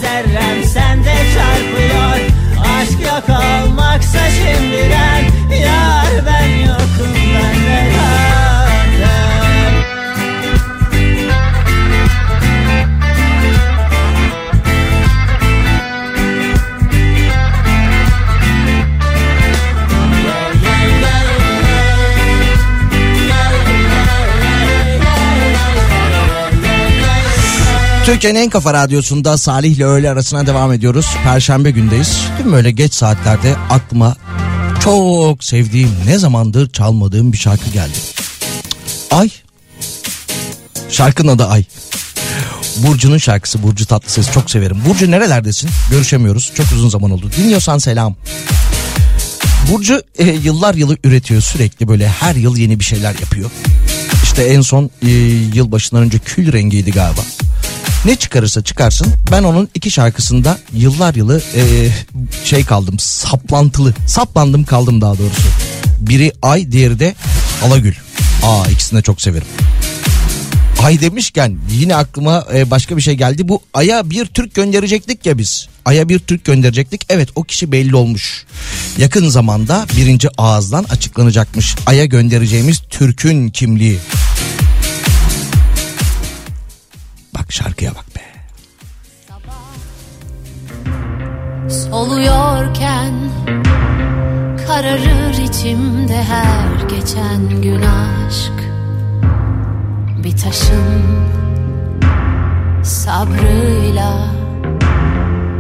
Türkiye'nin 28.21 28.41
en 28.41 28.51
kafa 28.51 28.75
radyosunda 28.75 29.39
Salih 29.39 29.77
ile 29.77 29.85
öğle 29.85 30.11
arasına 30.11 30.47
devam 30.47 30.73
ediyoruz. 30.73 31.07
Perşembe 31.25 31.71
gündeyiz. 31.71 32.19
Değil 32.39 32.51
mi 32.51 32.57
öyle 32.57 32.71
geç 32.71 32.95
saatlerde 32.95 33.57
aklıma 33.71 34.17
çok 34.85 35.45
sevdiğim 35.45 35.91
ne 36.07 36.19
zamandır 36.19 36.73
çalmadığım 36.73 37.33
bir 37.33 37.39
şarkı 37.39 37.71
geldi. 37.71 37.99
Ay. 39.11 39.31
Şarkının 40.89 41.33
adı 41.33 41.47
Ay. 41.47 41.65
Burcu'nun 42.77 43.19
şarkısı 43.19 43.63
Burcu 43.63 43.87
Tatlıses 43.87 44.31
çok 44.33 44.51
severim. 44.51 44.83
Burcu 44.89 45.11
nerelerdesin? 45.11 45.71
Görüşemiyoruz. 45.91 46.53
Çok 46.55 46.67
uzun 46.73 46.89
zaman 46.89 47.11
oldu. 47.11 47.31
Dinliyorsan 47.37 47.79
selam. 47.79 48.17
Burcu 49.73 50.03
e, 50.19 50.25
yıllar 50.25 50.75
yılı 50.75 50.97
üretiyor 51.05 51.41
sürekli 51.41 51.89
böyle 51.89 52.09
her 52.09 52.35
yıl 52.35 52.57
yeni 52.57 52.79
bir 52.79 52.85
şeyler 52.85 53.15
yapıyor. 53.21 53.51
İşte 54.23 54.43
en 54.43 54.61
son 54.61 54.91
e, 55.03 55.11
yılbaşından 55.55 56.03
önce 56.03 56.19
kül 56.19 56.53
rengiydi 56.53 56.91
galiba. 56.93 57.21
Ne 58.05 58.17
çıkarırsa 58.17 58.63
çıkarsın 58.63 59.15
ben 59.33 59.43
onun 59.43 59.69
iki 59.75 59.91
şarkısında 59.91 60.59
yıllar 60.73 61.15
yılı 61.15 61.43
e, 61.55 61.63
şey 62.45 62.65
kaldım 62.65 62.99
saplantılı 62.99 63.95
saplandım 64.07 64.65
kaldım 64.65 65.01
daha 65.01 65.19
doğrusu. 65.19 65.43
Biri 66.01 66.33
Ay 66.43 66.73
diğeri 66.73 66.99
de 66.99 67.15
Alagül. 67.65 67.95
Aa 68.43 68.67
ikisini 68.67 68.99
de 68.99 69.03
çok 69.03 69.23
severim. 69.23 69.47
Ay 70.83 71.01
demişken 71.01 71.59
yine 71.71 71.97
aklıma 71.97 72.47
e, 72.55 72.71
başka 72.71 72.97
bir 72.97 73.03
şey 73.03 73.15
geldi. 73.15 73.49
Bu 73.49 73.63
Ay'a 73.75 74.11
bir 74.11 74.27
Türk 74.27 74.55
gönderecektik 74.55 75.27
ya 75.27 75.39
biz. 75.39 75.69
Ay'a 75.85 76.09
bir 76.09 76.19
Türk 76.19 76.45
gönderecektik. 76.45 77.07
Evet 77.09 77.29
o 77.35 77.43
kişi 77.43 77.73
belli 77.73 77.97
olmuş. 77.97 78.47
Yakın 78.99 79.29
zamanda 79.29 79.87
birinci 79.97 80.29
ağızdan 80.39 80.85
açıklanacakmış. 80.85 81.77
Ay'a 81.87 82.05
göndereceğimiz 82.05 82.81
Türk'ün 82.91 83.49
kimliği. 83.49 83.99
Bak 87.35 87.53
şarkıya 87.53 87.91
bak 87.95 88.05
be. 88.17 88.21
Soluyorken 91.71 93.15
kararır 94.67 95.39
içimde 95.49 96.23
her 96.23 96.89
geçen 96.89 97.63
gün 97.63 97.83
aşk. 97.83 98.53
Bir 100.25 100.37
taşın 100.37 101.03
sabrıyla 102.85 104.29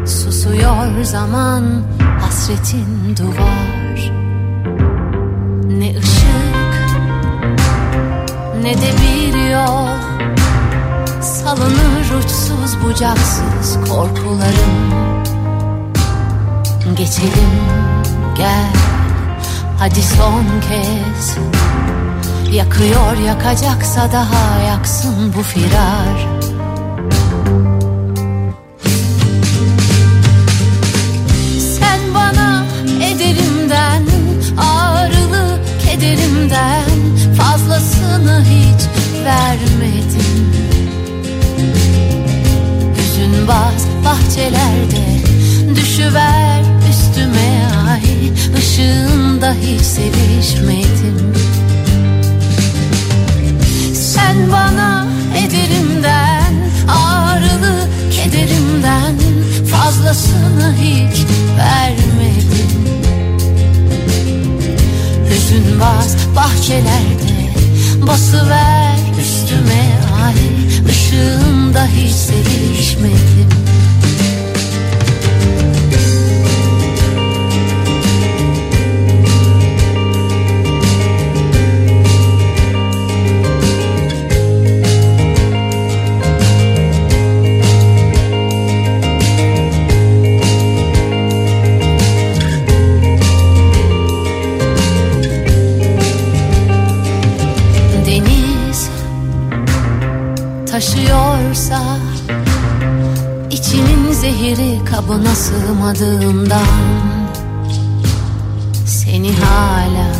susuyor 0.06 1.04
zaman 1.04 1.82
hasretin 2.20 3.16
duvar. 3.16 4.12
Ne 5.68 5.98
ışık 5.98 6.60
ne 8.62 8.74
de 8.74 8.90
bir 9.02 9.50
yol 9.50 9.88
bucaksız 12.90 13.78
korkularım. 13.88 14.90
Geçelim 16.96 17.50
gel. 18.36 18.72
Hadi 19.78 20.02
son 20.02 20.44
kez. 20.68 21.36
Yakıyor 22.54 23.16
yakacaksa 23.16 24.12
daha 24.12 24.60
yaksın 24.60 25.34
bu 25.36 25.42
firar. 25.42 26.28
Sen 31.78 32.00
bana 32.14 32.64
ederimden 33.04 34.02
ağrılı 34.58 35.58
kederimden 35.86 36.90
Fazlasını 37.38 38.44
hiç 38.44 38.82
vermedin 39.24 40.49
Baz 43.50 43.86
bahçelerde 44.04 45.20
Düşüver 45.76 46.62
üstüme 46.90 47.66
ay 47.90 48.02
ışığında 48.58 49.52
hiç 49.52 49.80
sevişmedim. 49.80 51.34
Sen 53.94 54.52
bana 54.52 55.06
ederimden 55.36 56.54
Ağrılı 56.88 57.88
kederimden 58.10 59.14
Fazlasını 59.70 60.74
hiç 60.80 61.16
vermedin 61.58 62.88
Hüzün 65.30 65.80
baz 65.80 66.16
bahçelerde 66.36 67.50
Basıver 68.06 68.96
üstüme 69.20 69.99
ay 70.26 70.34
ışığında 70.88 71.86
hiç 71.86 72.12
sevişmedim 72.12 73.69
zehiri 104.40 104.84
kabına 104.84 105.34
sığmadığından 105.34 106.66
seni 108.86 109.32
hala 109.32 110.12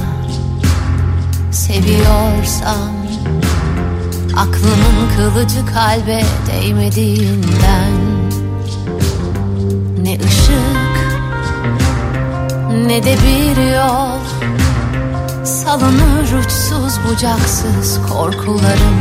seviyorsam 1.51 3.01
Aklının 4.37 5.11
kılıcı 5.17 5.67
kalbe 5.75 6.23
değmediğinden 6.53 7.93
Ne 10.03 10.15
ışık 10.15 10.97
ne 12.87 13.03
de 13.03 13.17
bir 13.27 13.75
yol 13.75 14.21
Salınır 15.45 16.45
uçsuz 16.45 16.99
bucaksız 17.09 18.01
korkularım. 18.09 19.01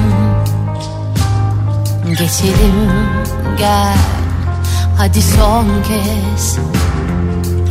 Geçelim 2.07 2.91
gel 3.57 3.97
hadi 4.99 5.21
son 5.21 5.67
kez. 5.83 6.57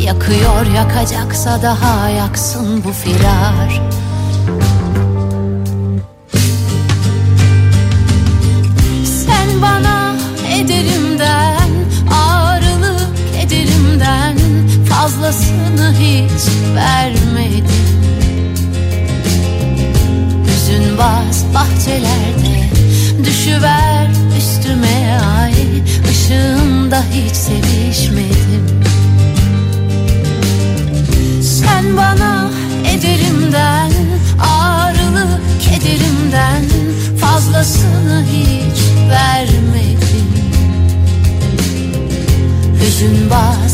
Yakıyor 0.01 0.67
yakacaksa 0.77 1.63
daha 1.63 2.09
yaksın 2.09 2.85
bu 2.85 2.93
firar 2.93 3.83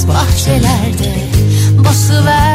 bahçelerde 0.08 1.14
basıver 1.84 2.53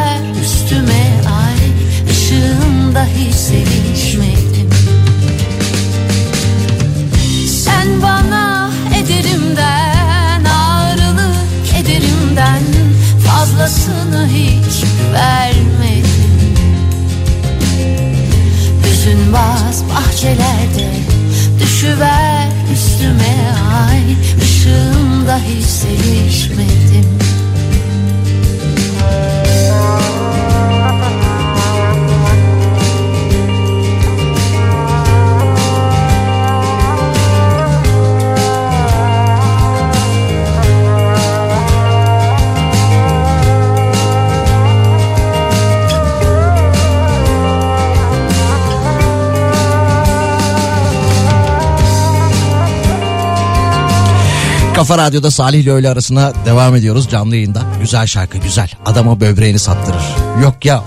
Kafa 54.89 55.03
Radyo'da 55.03 55.31
Salih 55.31 55.59
ile 55.59 55.71
öğle 55.71 55.89
arasına 55.89 56.33
devam 56.45 56.75
ediyoruz 56.75 57.09
canlı 57.09 57.35
yayında. 57.35 57.63
Güzel 57.81 58.07
şarkı 58.07 58.37
güzel. 58.37 58.69
Adama 58.85 59.21
böbreğini 59.21 59.59
sattırır. 59.59 60.03
Yok 60.43 60.65
ya 60.65 60.83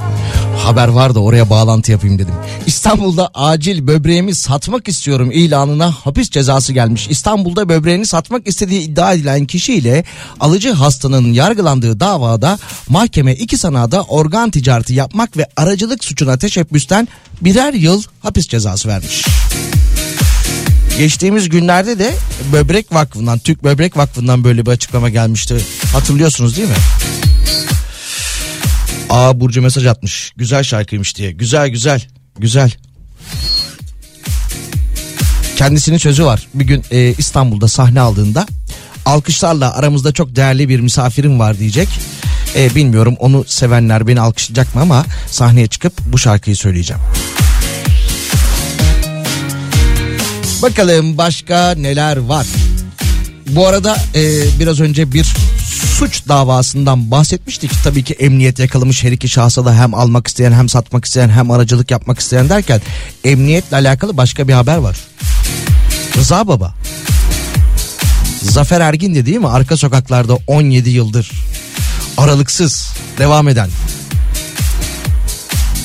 haber 0.58 0.88
var 0.88 1.14
da 1.14 1.20
oraya 1.20 1.50
bağlantı 1.50 1.92
yapayım 1.92 2.18
dedim. 2.18 2.34
İstanbul'da 2.66 3.30
acil 3.34 3.86
böbreğimi 3.86 4.34
satmak 4.34 4.88
istiyorum 4.88 5.30
ilanına 5.32 5.92
hapis 5.92 6.30
cezası 6.30 6.72
gelmiş. 6.72 7.08
İstanbul'da 7.10 7.68
böbreğini 7.68 8.06
satmak 8.06 8.48
istediği 8.48 8.80
iddia 8.80 9.12
edilen 9.12 9.46
kişiyle 9.46 10.04
alıcı 10.40 10.72
hastanın 10.72 11.32
yargılandığı 11.32 12.00
davada 12.00 12.58
mahkeme 12.88 13.34
iki 13.34 13.58
sanada 13.58 14.02
organ 14.02 14.50
ticareti 14.50 14.94
yapmak 14.94 15.36
ve 15.36 15.46
aracılık 15.56 16.04
suçuna 16.04 16.38
teşebbüsten 16.38 17.08
birer 17.40 17.72
yıl 17.72 18.02
hapis 18.20 18.48
cezası 18.48 18.88
vermiş. 18.88 19.24
Geçtiğimiz 21.02 21.48
günlerde 21.48 21.98
de 21.98 22.14
Böbrek 22.52 22.94
Vakfı'ndan, 22.94 23.38
Türk 23.38 23.64
Böbrek 23.64 23.96
Vakfı'ndan 23.96 24.44
böyle 24.44 24.66
bir 24.66 24.70
açıklama 24.70 25.10
gelmişti. 25.10 25.56
Hatırlıyorsunuz 25.92 26.56
değil 26.56 26.68
mi? 26.68 26.74
Aa 29.10 29.40
Burcu 29.40 29.62
mesaj 29.62 29.86
atmış. 29.86 30.32
Güzel 30.36 30.62
şarkıymış 30.62 31.16
diye. 31.16 31.32
Güzel 31.32 31.68
güzel. 31.68 32.06
Güzel. 32.38 32.72
Kendisinin 35.56 35.98
sözü 35.98 36.24
var. 36.24 36.46
Bir 36.54 36.64
gün 36.64 36.84
e, 36.90 37.14
İstanbul'da 37.18 37.68
sahne 37.68 38.00
aldığında 38.00 38.46
alkışlarla 39.06 39.74
aramızda 39.74 40.12
çok 40.12 40.36
değerli 40.36 40.68
bir 40.68 40.80
misafirim 40.80 41.38
var 41.38 41.58
diyecek. 41.58 41.88
E, 42.56 42.74
bilmiyorum 42.74 43.16
onu 43.18 43.44
sevenler 43.46 44.06
beni 44.06 44.20
alkışlayacak 44.20 44.74
mı 44.74 44.80
ama 44.80 45.04
sahneye 45.26 45.66
çıkıp 45.66 45.92
bu 46.06 46.18
şarkıyı 46.18 46.56
söyleyeceğim. 46.56 47.02
Bakalım 50.62 51.18
başka 51.18 51.74
neler 51.74 52.16
var. 52.16 52.46
Bu 53.46 53.66
arada 53.66 53.96
e, 54.14 54.42
biraz 54.60 54.80
önce 54.80 55.12
bir 55.12 55.34
suç 55.98 56.28
davasından 56.28 57.10
bahsetmiştik. 57.10 57.70
Tabii 57.84 58.04
ki 58.04 58.14
emniyet 58.14 58.58
yakalamış 58.58 59.04
her 59.04 59.12
iki 59.12 59.28
şahsa 59.28 59.64
da 59.64 59.74
hem 59.74 59.94
almak 59.94 60.26
isteyen 60.26 60.52
hem 60.52 60.68
satmak 60.68 61.04
isteyen 61.04 61.28
hem 61.28 61.50
aracılık 61.50 61.90
yapmak 61.90 62.18
isteyen 62.18 62.48
derken 62.48 62.80
emniyetle 63.24 63.76
alakalı 63.76 64.16
başka 64.16 64.48
bir 64.48 64.52
haber 64.52 64.76
var. 64.76 64.96
Rıza 66.16 66.48
Baba. 66.48 66.74
Zafer 68.42 68.80
Ergin 68.80 69.14
de 69.14 69.26
değil 69.26 69.38
mi? 69.38 69.48
Arka 69.48 69.76
sokaklarda 69.76 70.38
17 70.46 70.90
yıldır 70.90 71.30
aralıksız 72.16 72.92
devam 73.18 73.48
eden 73.48 73.68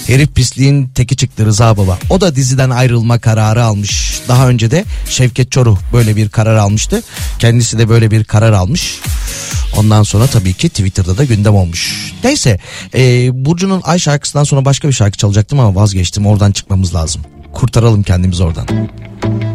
Herif 0.07 0.35
pisliğin 0.35 0.88
teki 0.88 1.15
çıktı 1.15 1.45
Rıza 1.45 1.77
Baba. 1.77 1.97
O 2.09 2.21
da 2.21 2.35
diziden 2.35 2.69
ayrılma 2.69 3.19
kararı 3.19 3.63
almış. 3.63 4.21
Daha 4.27 4.49
önce 4.49 4.71
de 4.71 4.85
Şevket 5.09 5.51
Çoruh 5.51 5.79
böyle 5.93 6.15
bir 6.15 6.29
karar 6.29 6.55
almıştı. 6.55 7.03
Kendisi 7.39 7.77
de 7.77 7.89
böyle 7.89 8.11
bir 8.11 8.23
karar 8.23 8.51
almış. 8.53 8.99
Ondan 9.77 10.03
sonra 10.03 10.27
tabii 10.27 10.53
ki 10.53 10.69
Twitter'da 10.69 11.17
da 11.17 11.23
gündem 11.23 11.55
olmuş. 11.55 12.13
Neyse 12.23 12.59
e, 12.95 13.29
Burcu'nun 13.45 13.81
Ay 13.84 13.99
şarkısından 13.99 14.43
sonra 14.43 14.65
başka 14.65 14.88
bir 14.88 14.93
şarkı 14.93 15.17
çalacaktım 15.17 15.59
ama 15.59 15.81
vazgeçtim. 15.81 16.25
Oradan 16.25 16.51
çıkmamız 16.51 16.95
lazım. 16.95 17.21
Kurtaralım 17.53 18.03
kendimizi 18.03 18.43
oradan. 18.43 18.67
Bir 18.67 19.47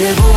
Bir 0.00 0.04
kere 0.06 0.29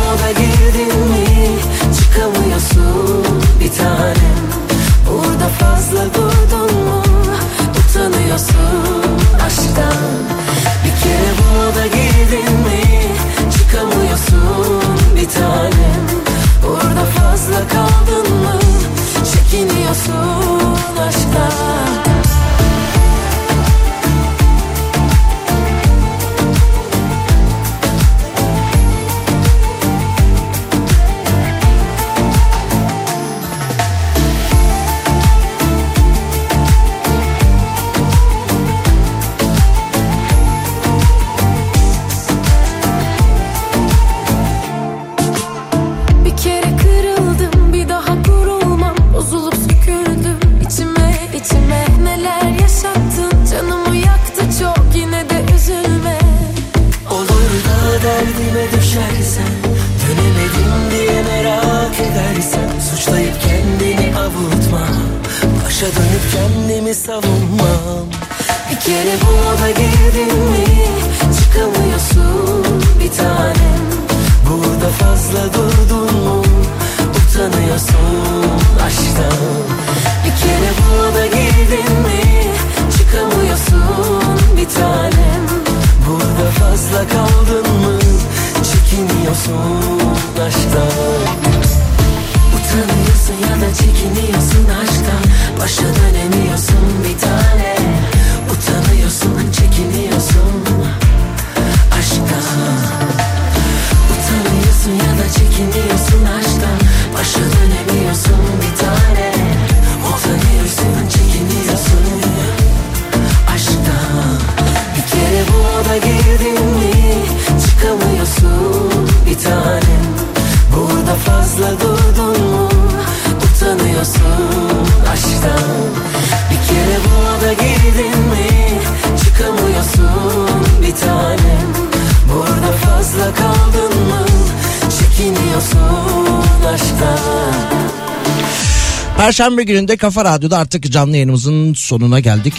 Perşembe 139.44 139.62
gününde 139.62 139.96
Kafa 139.96 140.24
Radyo'da 140.24 140.58
artık 140.58 140.92
canlı 140.92 141.12
yayınımızın 141.16 141.74
sonuna 141.74 142.20
geldik. 142.20 142.54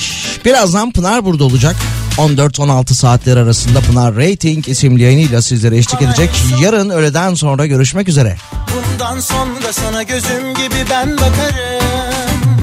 Birazdan 0.46 0.92
Pınar 0.92 1.26
burada 1.26 1.44
olacak. 1.44 1.76
14-16 2.18 2.94
saatler 2.94 3.38
arasında 3.38 3.80
Pınar 3.80 4.16
Rating 4.16 4.70
isimli 4.70 5.04
yayınıyla 5.04 5.42
sizlere 5.42 5.78
eşlik 5.78 6.02
edecek. 6.02 6.30
Yarın 6.62 6.90
öğleden 6.90 7.34
sonra 7.34 7.66
görüşmek 7.66 8.10
üzere. 8.10 8.38
Bundan 8.76 9.20
sonra 9.20 9.74
sana 9.74 10.04
gözüm 10.04 10.54
gibi 10.54 10.76
ben 10.90 11.18
bakarım 11.18 12.56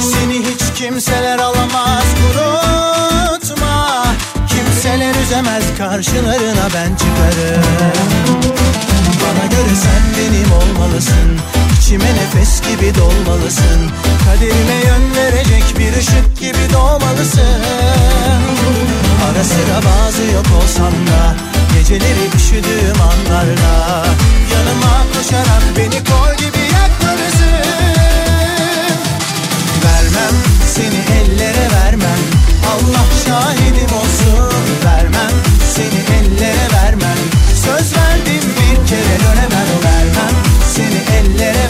Seni 0.00 0.38
hiç 0.38 0.78
kimseler 0.78 1.38
alamaz 1.38 2.04
kurutma 2.22 4.04
Kimseler 4.48 5.14
üzemez 5.24 5.64
karşılarına 5.78 6.68
ben 6.74 6.96
çıkarım 6.96 7.64
Bana 9.22 9.46
göre 9.46 9.74
sen 9.74 10.02
benim 10.18 10.52
olmalısın 10.52 11.38
İçime 11.88 12.14
nefes 12.14 12.60
gibi 12.60 12.94
dolmalısın. 12.94 13.90
Kaderime 14.24 14.76
yön 14.86 15.14
verecek 15.16 15.64
bir 15.78 15.96
ışık 15.98 16.38
gibi 16.40 16.72
doğmalısın. 16.72 17.62
Ara 19.26 19.44
sıra 19.44 19.78
bazı 19.88 20.22
yok 20.22 20.46
olsam 20.62 20.92
da 20.92 21.36
Geceleri 21.74 22.24
üşüdüğüm 22.36 23.00
anlarda 23.02 24.04
Yanıma 24.52 24.96
koşarak 25.14 25.62
beni 25.76 26.04
kol 26.04 26.34
gibi 26.36 26.62
yakmalısın. 26.78 27.58
Vermem 29.84 30.34
seni 30.74 31.00
ellere 31.18 31.68
vermem. 31.74 32.20
Allah 32.72 33.06
şahidim 33.26 33.96
olsun. 33.96 34.54
Vermem 34.84 35.32
seni 35.74 36.00
ellere 36.18 36.66
vermem. 36.74 37.18
Söz 37.54 37.96
verdim 37.96 38.44
bir 38.58 38.88
kere 38.88 39.18
dönemem. 39.24 39.68
Vermem 39.84 40.34
seni 40.74 41.16
ellere 41.18 41.67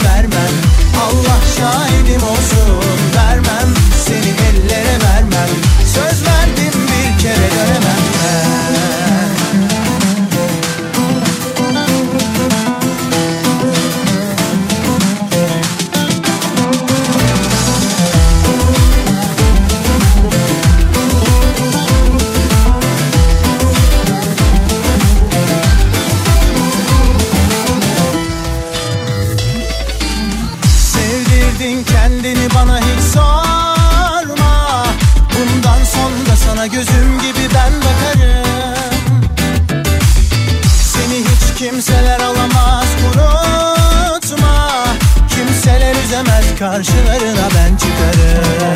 karşılarına 46.59 47.47
ben 47.55 47.77
çıkarım. 47.77 48.75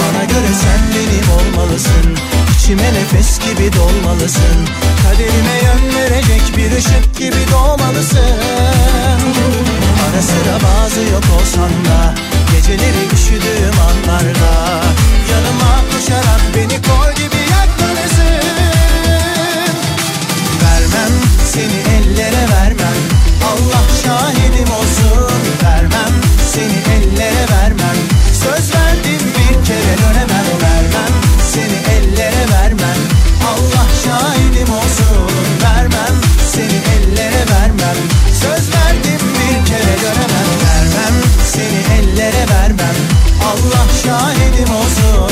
Bana 0.00 0.24
göre 0.24 0.52
sen 0.62 0.80
benim 0.94 1.30
olmalısın. 1.30 2.16
İçime 2.58 2.92
nefes 2.92 3.38
gibi 3.38 3.72
dolmalısın. 3.72 4.58
Kaderime 5.02 5.56
yön 5.64 5.94
verecek 5.96 6.42
bir 6.56 6.76
ışık 6.76 7.16
gibi 7.18 7.52
doğmalısın. 7.52 8.38
Ara 10.06 10.22
sıra 10.22 10.58
bazı 10.64 11.00
yok 11.00 11.24
olsan 11.40 11.70
da 11.70 12.14
Geceleri 12.52 13.02
üşüdüğüm 13.14 13.80
anlarda 13.88 14.52
Yanıma 15.30 15.74
koşarak 15.92 16.40
beni 16.56 16.82
kol 16.82 17.12
gibi 17.22 17.45
şahidim 44.06 44.74
olsun. 44.74 45.25